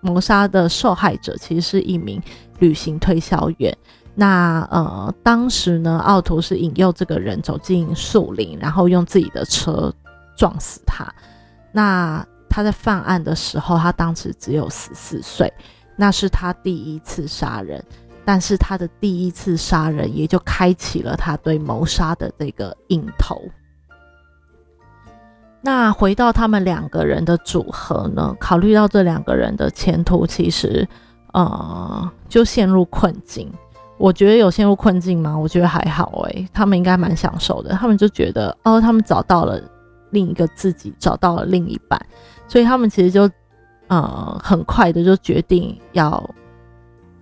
[0.00, 2.20] 谋杀的受害者其实是一名
[2.58, 3.76] 旅行推销员。
[4.16, 9.92] 那呃，当时呢，奥图是引诱这个人走进树林，然后用自己的车
[10.36, 11.12] 撞死他。
[11.72, 15.52] 那他在犯案的时候，他当时只有十四岁，
[15.96, 17.84] 那是他第一次杀人。
[18.24, 23.40] 但是他的第一次杀人也就开启了他对谋杀的这个瘾头。
[25.60, 28.36] 那回到他们两个人的组合呢？
[28.40, 30.86] 考虑到这两个人的前途，其实
[31.32, 33.50] 呃就陷入困境。
[33.96, 35.38] 我觉得有陷入困境吗？
[35.38, 37.70] 我觉得还好诶，他们应该蛮享受的。
[37.74, 39.60] 他们就觉得哦，他们找到了
[40.10, 41.98] 另一个自己，找到了另一半，
[42.48, 43.30] 所以他们其实就
[43.86, 46.22] 呃很快的就决定要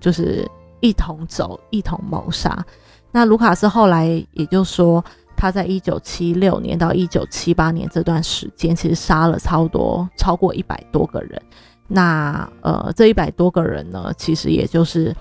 [0.00, 0.48] 就是。
[0.82, 2.62] 一同走，一同谋杀。
[3.10, 5.02] 那卢卡斯后来也就说，
[5.36, 11.40] 他在一九七六年到一九七八年这段时间，其实杀了超多，超过一百多个人。
[11.88, 15.14] 那呃，这一百多个人呢，其实也就是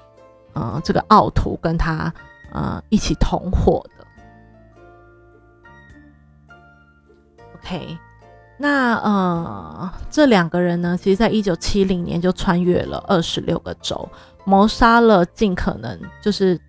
[0.54, 2.14] 呃，这个奥图跟他
[2.52, 4.06] 呃一起同伙的。
[7.56, 7.98] OK，
[8.58, 14.08] 那呃，这两个人呢，其实在一九七零年就穿越了二十六个州。
[14.44, 16.60] 谋杀了尽可能就是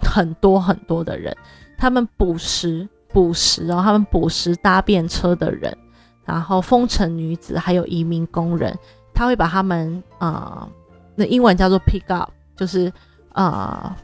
[0.00, 1.36] 很多很多的人，
[1.76, 5.76] 他们捕食捕食哦，他们捕食搭便车的人，
[6.24, 8.76] 然后风尘女子，还有移民工人，
[9.14, 10.68] 他会把他们啊，
[11.14, 12.92] 那英文叫做 pick up，就是
[13.32, 13.96] 啊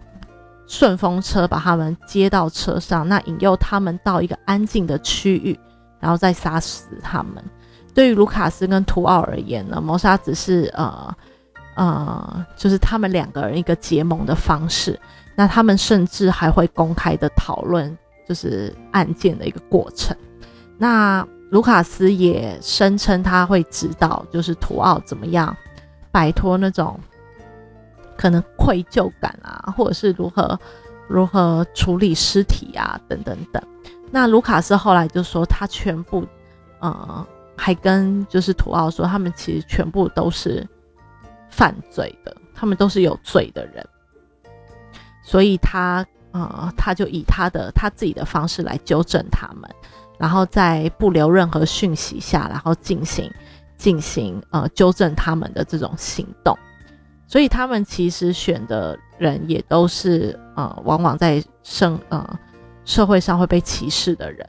[0.66, 5.58] 顺风车把他们接到车上，那引诱他们到一个安静的区域，
[6.00, 7.44] 然后再杀死他们。
[7.94, 11.14] 对于卢卡斯跟图奥而言呢，谋杀只是呃。
[11.74, 14.98] 呃，就是他们两个人一个结盟的方式。
[15.36, 17.98] 那他们甚至还会公开的讨论，
[18.28, 20.16] 就是案件的一个过程。
[20.78, 25.56] 那卢卡斯也声称他会指导，就是图奥怎么样
[26.12, 26.96] 摆脱那种
[28.16, 30.56] 可能愧疚感啊，或者是如何
[31.08, 33.60] 如何处理尸体啊，等等等。
[34.12, 36.24] 那卢卡斯后来就说，他全部
[36.78, 40.64] 呃，还跟就是图奥说，他们其实全部都是。
[41.56, 43.86] 犯罪的，他们都是有罪的人，
[45.22, 49.70] 所以他呃，他就以他的他自己的方式来纠正他们，
[50.18, 53.32] 然后在不留任何讯息下，然后进行
[53.76, 56.58] 进行呃纠正他们的这种行动，
[57.28, 62.38] 所以他们其实选的人也都是呃，往往在生呃
[62.84, 64.44] 社会上会被歧视的人。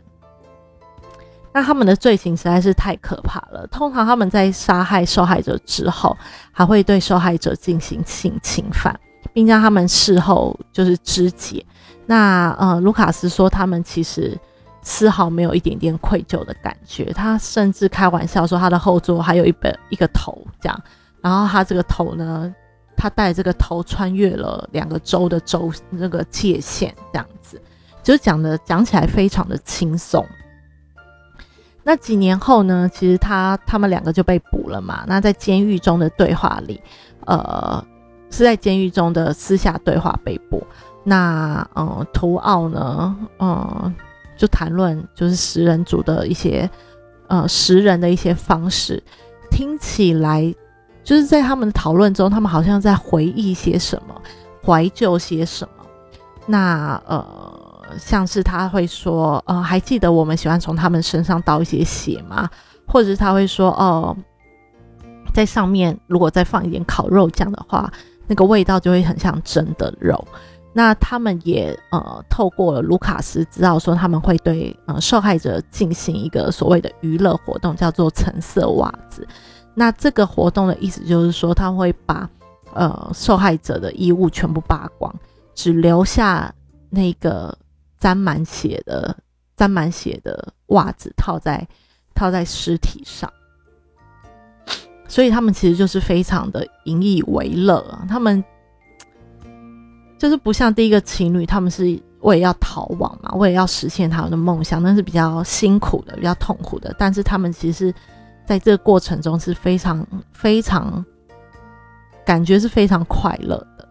[1.56, 3.66] 那他们的罪行实在是太可怕了。
[3.68, 6.14] 通常他们在杀害受害者之后，
[6.52, 8.94] 还会对受害者进行性侵犯，
[9.32, 11.66] 并将他们事后就是肢解。
[12.06, 14.38] 那呃，卢卡斯说他们其实
[14.82, 17.06] 丝毫没有一点点愧疚的感觉。
[17.14, 20.78] 他甚至开玩笑说他的后座还有一本一个头这样。
[21.22, 22.54] 然后他这个头呢，
[22.98, 27.62] 他带这个头穿越了两个州的州那个界限，这样子，
[28.04, 30.28] 就讲的讲起来非常的轻松。
[31.88, 32.90] 那几年后呢？
[32.92, 35.04] 其实他他们两个就被捕了嘛。
[35.06, 36.82] 那在监狱中的对话里，
[37.28, 37.86] 呃，
[38.32, 40.66] 是在监狱中的私下对话被捕。
[41.04, 43.94] 那呃，图奥呢，嗯，
[44.36, 46.68] 就谈论就是食人族的一些
[47.28, 49.04] 呃食人的一些方式，
[49.52, 50.52] 听起来
[51.04, 54.20] 就是在他们的讨论中，他们好像在回忆些什么，
[54.66, 55.86] 怀旧些什么。
[56.48, 57.55] 那呃。
[57.98, 62.50] 像是他会说，呃，还记得我们喜欢从他们身上倒一些血吗？
[62.88, 64.16] 或者是他会说，哦，
[65.34, 67.92] 在上面如果再放一点烤肉酱的话，
[68.28, 70.26] 那个味道就会很像真的肉。
[70.74, 79.26] 那他们也呃透过了卢卡斯知道说他们会对呃受害者进行一个所谓的娱乐活动，叫做橙色袜子。
[79.74, 82.30] 那这个活动的意思就是说，他会把
[82.74, 85.14] 呃受害者的衣物全部扒光，
[85.54, 86.54] 只留下
[86.90, 87.58] 那个
[88.00, 89.16] 沾满血的
[89.56, 91.68] 沾满血的袜子套在
[92.14, 93.32] 套在尸体上。
[95.08, 98.44] 所以他们其实就是非常的引以为乐，他们。
[100.18, 101.84] 就是不像第一个情侣，他们是
[102.22, 106.96] 为了要逃亡嘛，为了要实现他们的梦想，那是比较辛苦的，比较痛苦的。
[106.98, 107.94] 但是他们其实
[108.46, 111.04] 在这个过程中是非常非常
[112.26, 113.88] 感觉是非常快乐的。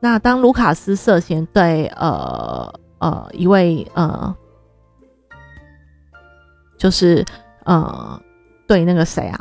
[0.00, 2.72] 那当卢卡斯涉嫌对呃
[3.02, 4.34] 呃一位呃
[6.78, 7.24] 就是
[7.64, 8.18] 呃
[8.66, 9.38] 对那个谁啊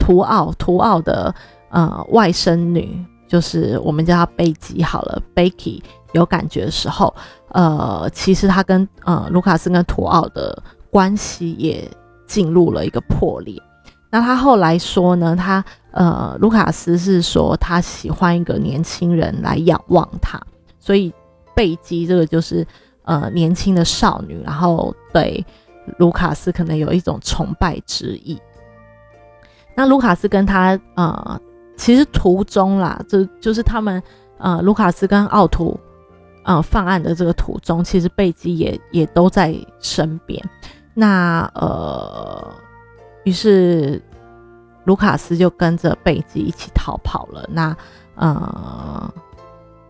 [0.00, 1.32] 图奥图奥的
[1.70, 3.04] 呃外甥女。
[3.28, 5.82] 就是我们叫她贝基好了，Becky
[6.12, 7.14] 有感觉的时候，
[7.48, 11.90] 呃，其实他跟呃卢卡斯跟图奥的关系也
[12.26, 13.58] 进入了一个破裂。
[14.10, 20.38] 那他后来说呢，他呃卢卡斯是说他喜欢一个年轻人来仰望他，
[20.78, 21.10] 所以
[21.54, 22.66] 贝基这个就是
[23.04, 25.44] 呃年轻的少女，然后对
[25.98, 28.40] 卢卡斯可能有一种崇拜之意。
[29.76, 31.40] 那卢卡斯跟他呃。
[31.74, 34.00] 其实途中啦，这就是他们
[34.38, 35.76] 呃，卢卡斯跟奥图
[36.44, 40.40] 呃犯案的这个途中，其实贝基也也都在身边。
[40.94, 42.54] 那呃，
[43.24, 44.00] 于是
[44.84, 47.48] 卢卡斯就跟着贝基一起逃跑了。
[47.50, 47.74] 那
[48.14, 49.12] 呃，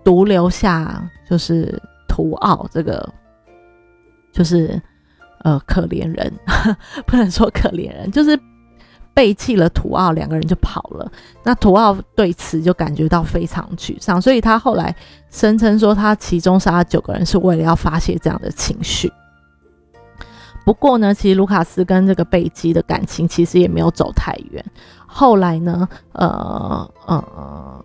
[0.05, 1.79] 独留下就是
[2.13, 3.09] 图奥这个，
[4.33, 4.81] 就是
[5.45, 6.33] 呃可怜人，
[7.07, 8.39] 不能说可怜人，就是。
[9.15, 11.13] 背弃了图奥，两个人就跑了。
[11.43, 14.97] 那图奥对此就感觉到非常沮丧，所以他后来
[15.29, 19.13] 声称说，他其中杀了九个人是为了要发泄这样的情绪。
[20.65, 24.65] 不过呢，其实卢卡斯跟这个贝基的感情其实也没有走太远。
[25.07, 27.85] 后来呢，呃呃，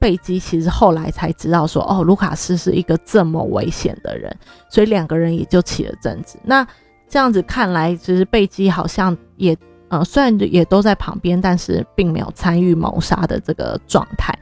[0.00, 4.34] 贝基其实后来才知道说，哦，卢卡斯是一个这么危险的人，
[4.68, 6.38] 所以两个人也就起了争执。
[6.42, 6.66] 那
[7.08, 9.56] 这样子看来，其实贝基好像也。
[9.92, 14.32] 呃，虽然也都在旁边，但是并没有参与谋杀的这个状态。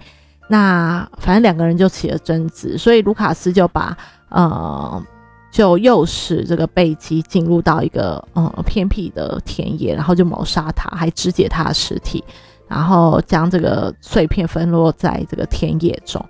[0.47, 3.97] 那反正两个人就起了争执，所以卢卡斯就把
[4.29, 5.03] 呃，
[5.51, 12.23] 就诱使这个贝基进入到一个呃偏僻的田野，然后就谋杀他，还肢解他的尸体，
[12.69, 16.25] 然后将这个碎片分落在这个田野中。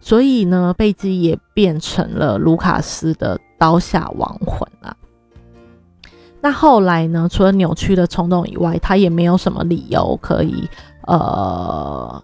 [0.00, 4.96] 所以呢，贝基也变成了卢卡斯的刀下亡魂啊。
[6.40, 7.28] 那后来呢？
[7.30, 10.68] 除了扭曲的冲动以外，他也没有什么理由可以，
[11.02, 12.20] 呃，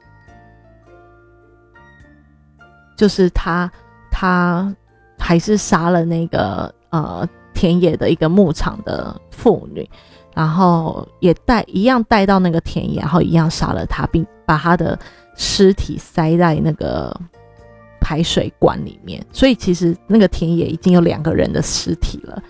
[2.97, 3.71] 就是他
[4.11, 4.75] 他
[5.21, 9.89] 还是杀了那个呃田野的一个牧场的妇女，
[10.39, 14.97] 然后也带一样带到那个田野，然后一样杀了他，并把他的
[15.35, 17.13] 尸体塞在那个
[18.01, 19.21] 排水管里面。
[19.33, 22.41] 所以其实那个田野已经有两个人的尸体了。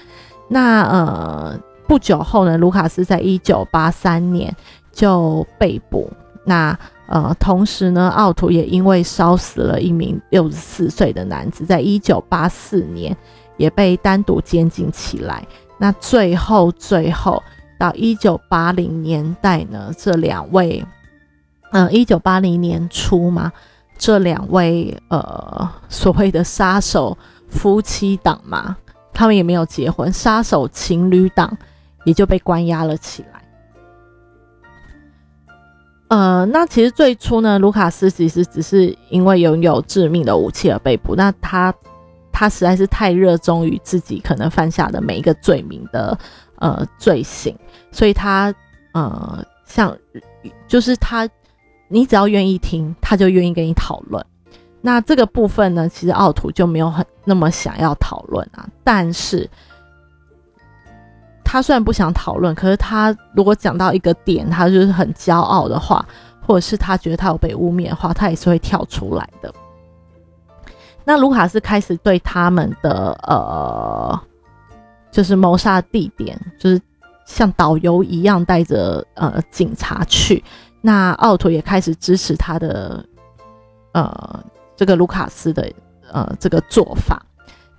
[0.50, 4.54] 那呃，不久后呢，卢卡斯在一九八三年
[4.92, 6.12] 就被捕。
[6.44, 13.16] 那呃，同时呢，奥图也因为烧死了一名六十四岁的男子，在一九八四年
[13.56, 15.42] 也被单独监禁起来。
[15.78, 17.42] 那最后，最后
[17.78, 20.84] 到一九八零年代呢，这两位，
[21.72, 23.52] 嗯，一九八零年初嘛，
[23.96, 27.16] 这两位呃，所谓的杀手
[27.48, 28.76] 夫妻档嘛。
[29.14, 31.58] 他们也没有结婚，杀手情侣档
[32.04, 33.42] 也就被关押了起来。
[36.06, 41.16] 呃，那其实最初呢，卢卡斯其实只是因为拥有致命的武器而被捕。
[41.16, 41.74] 那他
[42.30, 46.16] 他实在是太热衷于自己可能犯下的每一个罪名的
[46.60, 47.56] 呃罪行，
[47.90, 48.54] 所以他
[48.92, 49.96] 呃像
[50.66, 51.28] 就是他，
[51.88, 54.24] 你只要愿意听，他就愿意跟你讨论。
[54.80, 58.68] 那这个部分呢，其实奥图就没有很那么想要讨论啊。
[58.84, 59.48] 但是，
[61.44, 66.06] 他虽然不想讨论，可是他如果讲到一个点，他就是很骄傲的话，
[66.46, 69.52] 或者是他觉得他有被污蔑的话，他也是会跳出来的。
[71.04, 74.20] 那卢卡斯开始对他们的呃，
[75.18, 76.80] 就是谋杀地点，就是
[77.26, 80.44] 像导游一样带着呃警察去。
[80.80, 83.04] 那奥图也开始支持他的
[83.90, 84.44] 呃。
[84.76, 85.68] 这个卢卡斯的
[86.12, 87.20] 呃这个做法，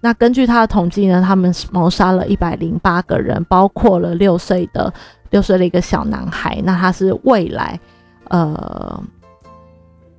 [0.02, 4.94] 那根据他的统计呢，他们谋杀了一百零八个人，包括了六岁的
[5.30, 6.62] 六岁的一个小男孩。
[6.66, 7.80] 那他是未来
[8.26, 9.02] 呃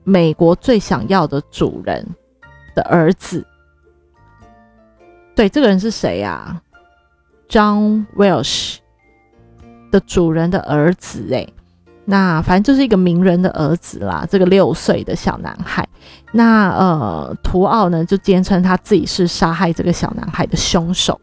[0.04, 2.02] 美国最想要的主人
[2.74, 3.46] 的儿子，
[5.36, 6.58] 对，这个人是谁呀
[7.50, 8.76] ？John Welsh
[9.90, 11.52] 的主人的儿子，诶，
[12.04, 14.24] 那反正就是一个名人的儿子啦。
[14.30, 15.86] 这个六岁的小男孩，
[16.32, 21.20] 那呃，图奥呢就坚称他自己是杀害这个小男孩的凶手。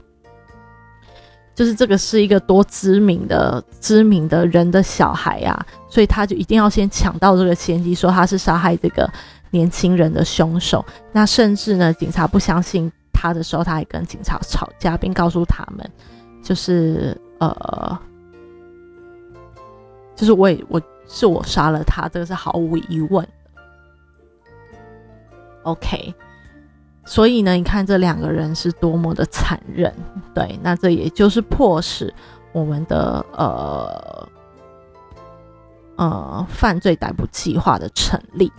[1.55, 9.09] 就是这个是一个多知名的知名的人的小孩呀，所以他就一定要先抢到这个先机，说他是杀害这个
[9.49, 10.85] 年轻人的凶手。
[11.11, 15.89] 那甚至呢，警察不相信他的时候，他还跟警察吵架，并告诉他们，
[16.47, 17.99] 就是呃，
[20.15, 23.31] 就是我也我是我杀了他，这个是毫无疑问的。
[25.63, 26.13] OK。
[27.03, 29.93] 所以呢，你看这两个人是多么的残忍，
[30.33, 32.13] 对，那这也就是迫使
[32.53, 34.29] 我们的呃
[35.97, 38.49] 呃犯罪逮捕计划的成立。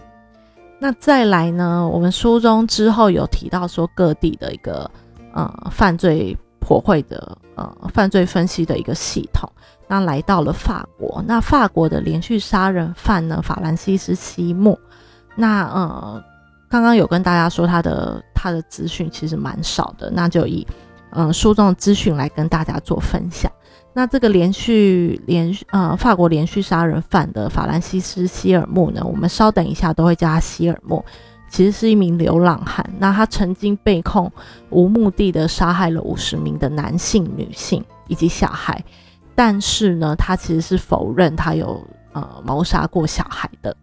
[0.78, 4.90] 那再来呢，我们书中之后有提到说各地的一个
[5.34, 6.36] 呃犯罪
[6.68, 9.50] 破坏的呃犯罪分析的一个系统，
[9.86, 14.78] 那来到了法国，那法国的连续杀人犯呢，法兰西斯西莫，
[15.34, 16.22] 那呃。
[16.70, 20.66] 刚刚有跟大家说他的他的资讯其实蛮少的，那就以
[21.12, 23.50] 嗯书中的资讯来跟大家做分享。
[23.94, 31.02] 那这个连续连呃法国连续杀人犯的法兰西斯希尔木呢，我们稍等一下都会叫他希尔木，
[31.48, 32.84] 其实是一名流浪汉。
[32.98, 34.30] 那他曾经被控
[34.70, 38.84] 无目的的杀害了五十名的男性、女性以及小孩，
[39.34, 41.82] 但是呢，他其实是否认他有
[42.12, 43.76] 呃谋杀过小孩的。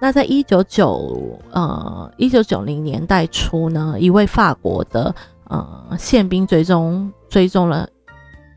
[0.00, 5.12] 那在一九九呃一九九零年代初呢，一位法国的
[5.44, 7.88] 呃宪兵追踪追踪了，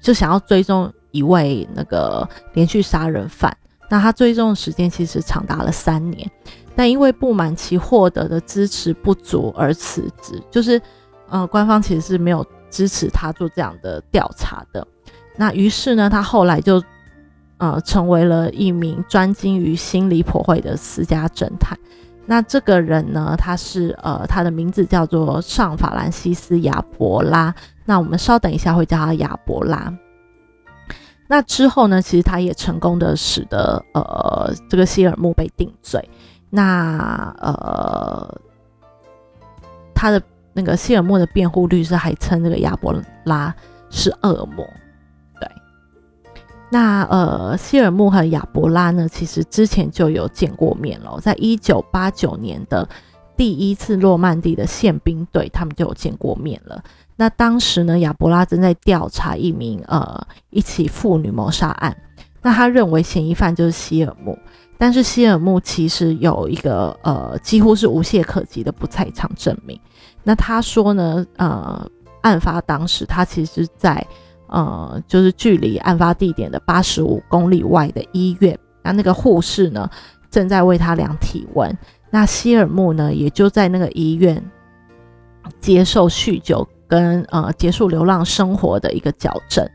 [0.02, 3.58] 就想要追踪一位那个连续杀人犯。
[3.90, 6.30] 那他追踪的时间其实长达了三年，
[6.76, 10.42] 但因为不满其获得的支持不足而辞职。
[10.50, 10.82] 就是
[11.30, 14.88] 呃官方其实是没有支持他做这样的调查的。
[15.36, 16.82] 那于是呢，他后来就。
[17.64, 21.78] 呃，成为了一名专精于心理破坏的私家侦探。
[22.26, 27.54] 那这个人呢，他是呃，他的名字叫做上法兰西斯亚伯拉。
[27.86, 29.96] 那我们稍等一下会叫他亚伯拉。
[31.28, 36.10] 那之后呢，其实他也成功的使得呃，这个希尔木被定罪。
[36.54, 38.42] 那呃，
[39.96, 40.22] 他的
[40.54, 42.94] 那个希尔木的辩护律师还称这个亚伯
[43.24, 43.56] 拉
[43.90, 44.64] 是恶魔。
[45.40, 45.50] 对
[46.70, 52.88] 那呃，希尔木和亚伯拉呢，其实之前就有见过面了，在一九八九年的
[53.38, 56.84] 第一次诺曼底的宪兵队，他们就有见过面了。
[57.16, 61.96] 那当时呢，亚伯拉正在调查一名呃一起妇女谋杀案，
[62.42, 64.38] 那他认为嫌疑犯就是希尔木，
[64.82, 69.80] 但是希尔木其实有一个呃几乎是无懈可击的不在场证明。
[70.24, 71.88] 那他说呢，呃，
[72.22, 74.04] 案发当时他其实在。
[74.54, 79.90] 呃，就是距离案发地点的八十五公里外的医院，那那个护士呢
[80.30, 81.74] 正在为他量体温。
[82.10, 84.44] 那希尔木呢也就在那个医院
[85.62, 89.66] 接受酗酒跟呃结束流浪生活的一个矫正。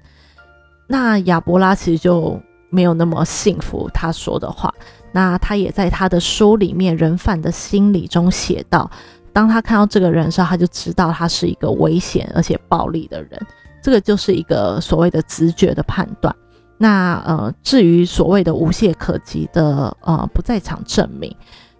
[0.86, 2.38] 那亚伯拉其实就
[2.68, 4.70] 没有那么幸福，他说的话。
[5.12, 8.90] 那他也在他的书里面《人贩的心理》中写到，
[9.32, 13.46] 当他看到这个人的时候，他就知道他是一个危险而且暴力的人。
[13.82, 16.34] 这个就是一个所谓的直觉的判断。
[16.76, 21.34] 那呃，至于所谓的无懈可击的呃不在场证明，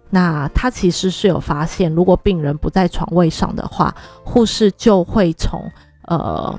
[0.09, 5.61] 那他其实是有发现，如果病人不在床位上的话，护士就会从
[6.07, 6.57] 呃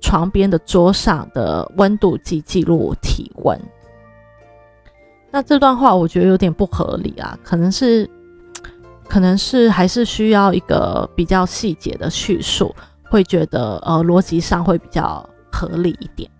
[0.00, 3.58] 床边的桌上的温度计记录体温。
[5.30, 8.08] 那这段话我觉得有点不合理啊，可能是
[9.08, 12.74] 可能是还是需要一个比较细节的叙述。
[13.10, 16.30] 会觉得呃逻辑上会比较合理一点。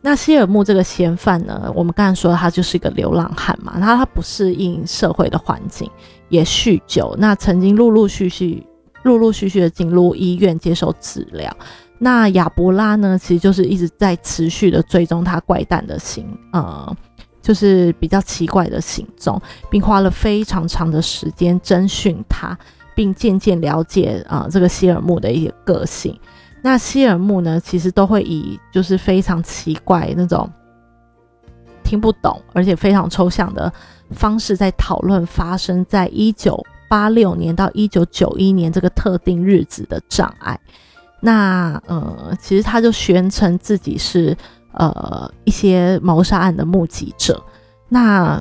[0.00, 5.90] 那希尔木这个嫌犯呢，我们刚才说他就是一个流浪汉嘛，他他不适应社会的环境，
[6.28, 8.64] 也酗酒，那曾经陆陆续续、
[9.02, 11.52] 陆陆续续的进入医院接受治疗。
[11.98, 16.96] 那亚伯拉呢，其实就是一直在持续的追踪他怪诞的行，呃，
[17.42, 22.58] 就是比较奇怪的行踪，并花了非常长的时间侦讯他。
[22.94, 26.18] 并渐渐了解啊，这个希尔木的一些个性。
[26.60, 30.50] 那希尔木呢，其实都会以就是非常奇怪那种
[31.84, 33.72] 听不懂，而且非常抽象的
[34.10, 40.58] 方式在讨论发生在一九八六年到一九九一年这个特定日子的障碍。
[41.20, 44.36] 那呃，其实他就宣称自己是
[44.72, 47.42] 呃一些谋杀案的目击者。
[47.88, 48.40] 那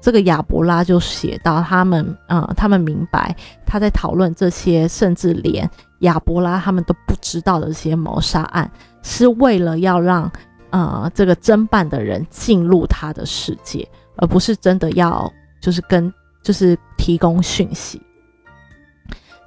[0.00, 5.68] 这个亚伯拉就写到，他们呃，他们明白他在讨论这些，甚至连
[6.00, 8.70] 亚伯拉他们都不知道的这些谋杀案，
[9.02, 10.30] 是为了要让
[10.70, 16.12] 呃这个侦办的人进入他的世界，而不是真的要就是跟
[16.42, 17.98] 就是提供讯息。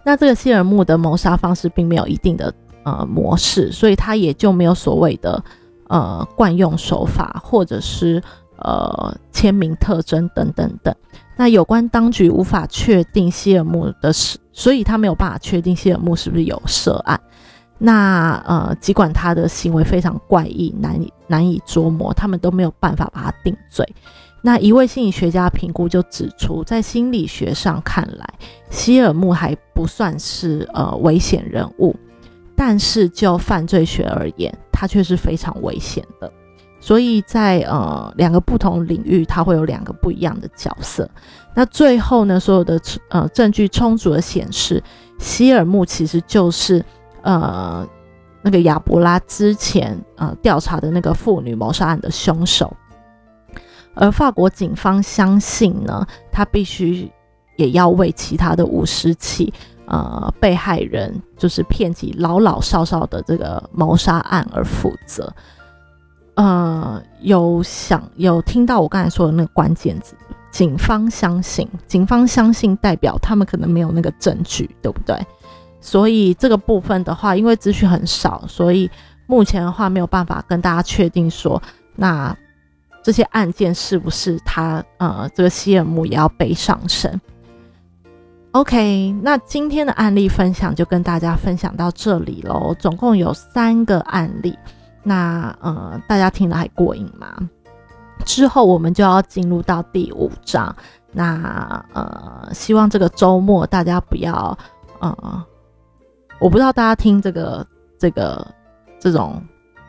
[0.04, 2.52] 那这个希尔木的谋杀方式并没有一定的
[2.84, 5.44] 呃模式，所以他也就没有所谓的
[5.90, 8.22] 呃惯用手法或者是
[8.58, 10.94] 呃签名特征等等等。
[11.36, 17.20] 那有关当局无法确定希尔木的是，所以他没有办法确定希尔木是不是有涉案。
[17.78, 23.88] 那呃，尽管他的行为非常怪异，难以难以捉摸，他们都没有办法把他定罪。
[24.42, 28.28] 那一位心理学家评估就指出，在心理学上看来，
[28.72, 31.96] 希尔木还不算是呃危险人物，
[32.58, 36.30] 但是就犯罪学而言，它却是非常危险的。
[36.80, 41.08] 所以在呃两个不同领域，它会有两个不一样的角色。
[41.54, 44.82] 那最后呢，所有的呃证据充足的显示，
[45.20, 46.84] 希尔木其实就是
[47.22, 47.88] 呃
[48.42, 52.76] 那个亚伯拉之前呃调查的那个妇女谋杀案的凶手。
[53.94, 57.12] 而法国警方相信呢，他必须
[57.56, 59.52] 也要为其他的五十起
[59.88, 65.34] 呃被害人就是骗及老老少少的这个谋杀案而负责。
[66.36, 70.16] 呃，有想有听到我刚才说的那个关键字，
[70.52, 75.20] 警方相信，警方相信代表他们可能没有那个证据，对不对？
[75.82, 78.90] 所以这个部分的话，因为资讯很少，所以
[79.26, 81.62] 目前的话没有办法跟大家确定说
[81.96, 82.36] 那。
[83.04, 87.22] 这些案件是不是他呃，这个西尔姆也要被上身
[88.58, 92.76] ？OK，那今天的案例分享就跟大家分享到这里喽。
[92.80, 94.58] 总共有三个案例，
[95.04, 97.38] 那呃，大家听了还过瘾吗？
[98.26, 100.76] 之后我们就要进入到第五章。
[101.12, 104.58] 那呃，希望这个周末大家不要
[105.02, 105.46] 呃，
[106.40, 107.64] 我不知道大家听这个
[108.00, 108.48] 这个
[109.00, 109.40] 这种。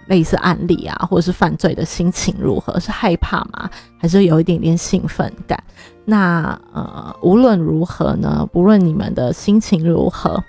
[0.08, 2.80] 类似案例啊，或者是犯罪的心情如何？
[2.80, 3.68] 是害怕吗？
[3.98, 5.62] 还是有一点点兴奋感？
[6.10, 10.42] 那呃，无论如何呢，不论你们的心情如何，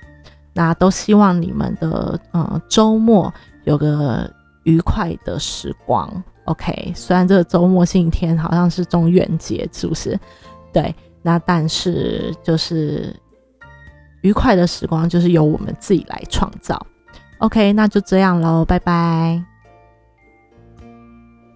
[0.54, 3.34] 那都希望你们的呃周末
[3.66, 4.32] 有个
[4.64, 6.10] 愉快的时光。
[6.46, 10.18] OK，虽然这个周末星期天好像是中元节，是不是？
[10.72, 13.14] 对，那但是就是
[14.22, 16.82] 愉快的时光就是由我们自己来创造。
[17.40, 19.44] OK，那就这样喽，拜拜。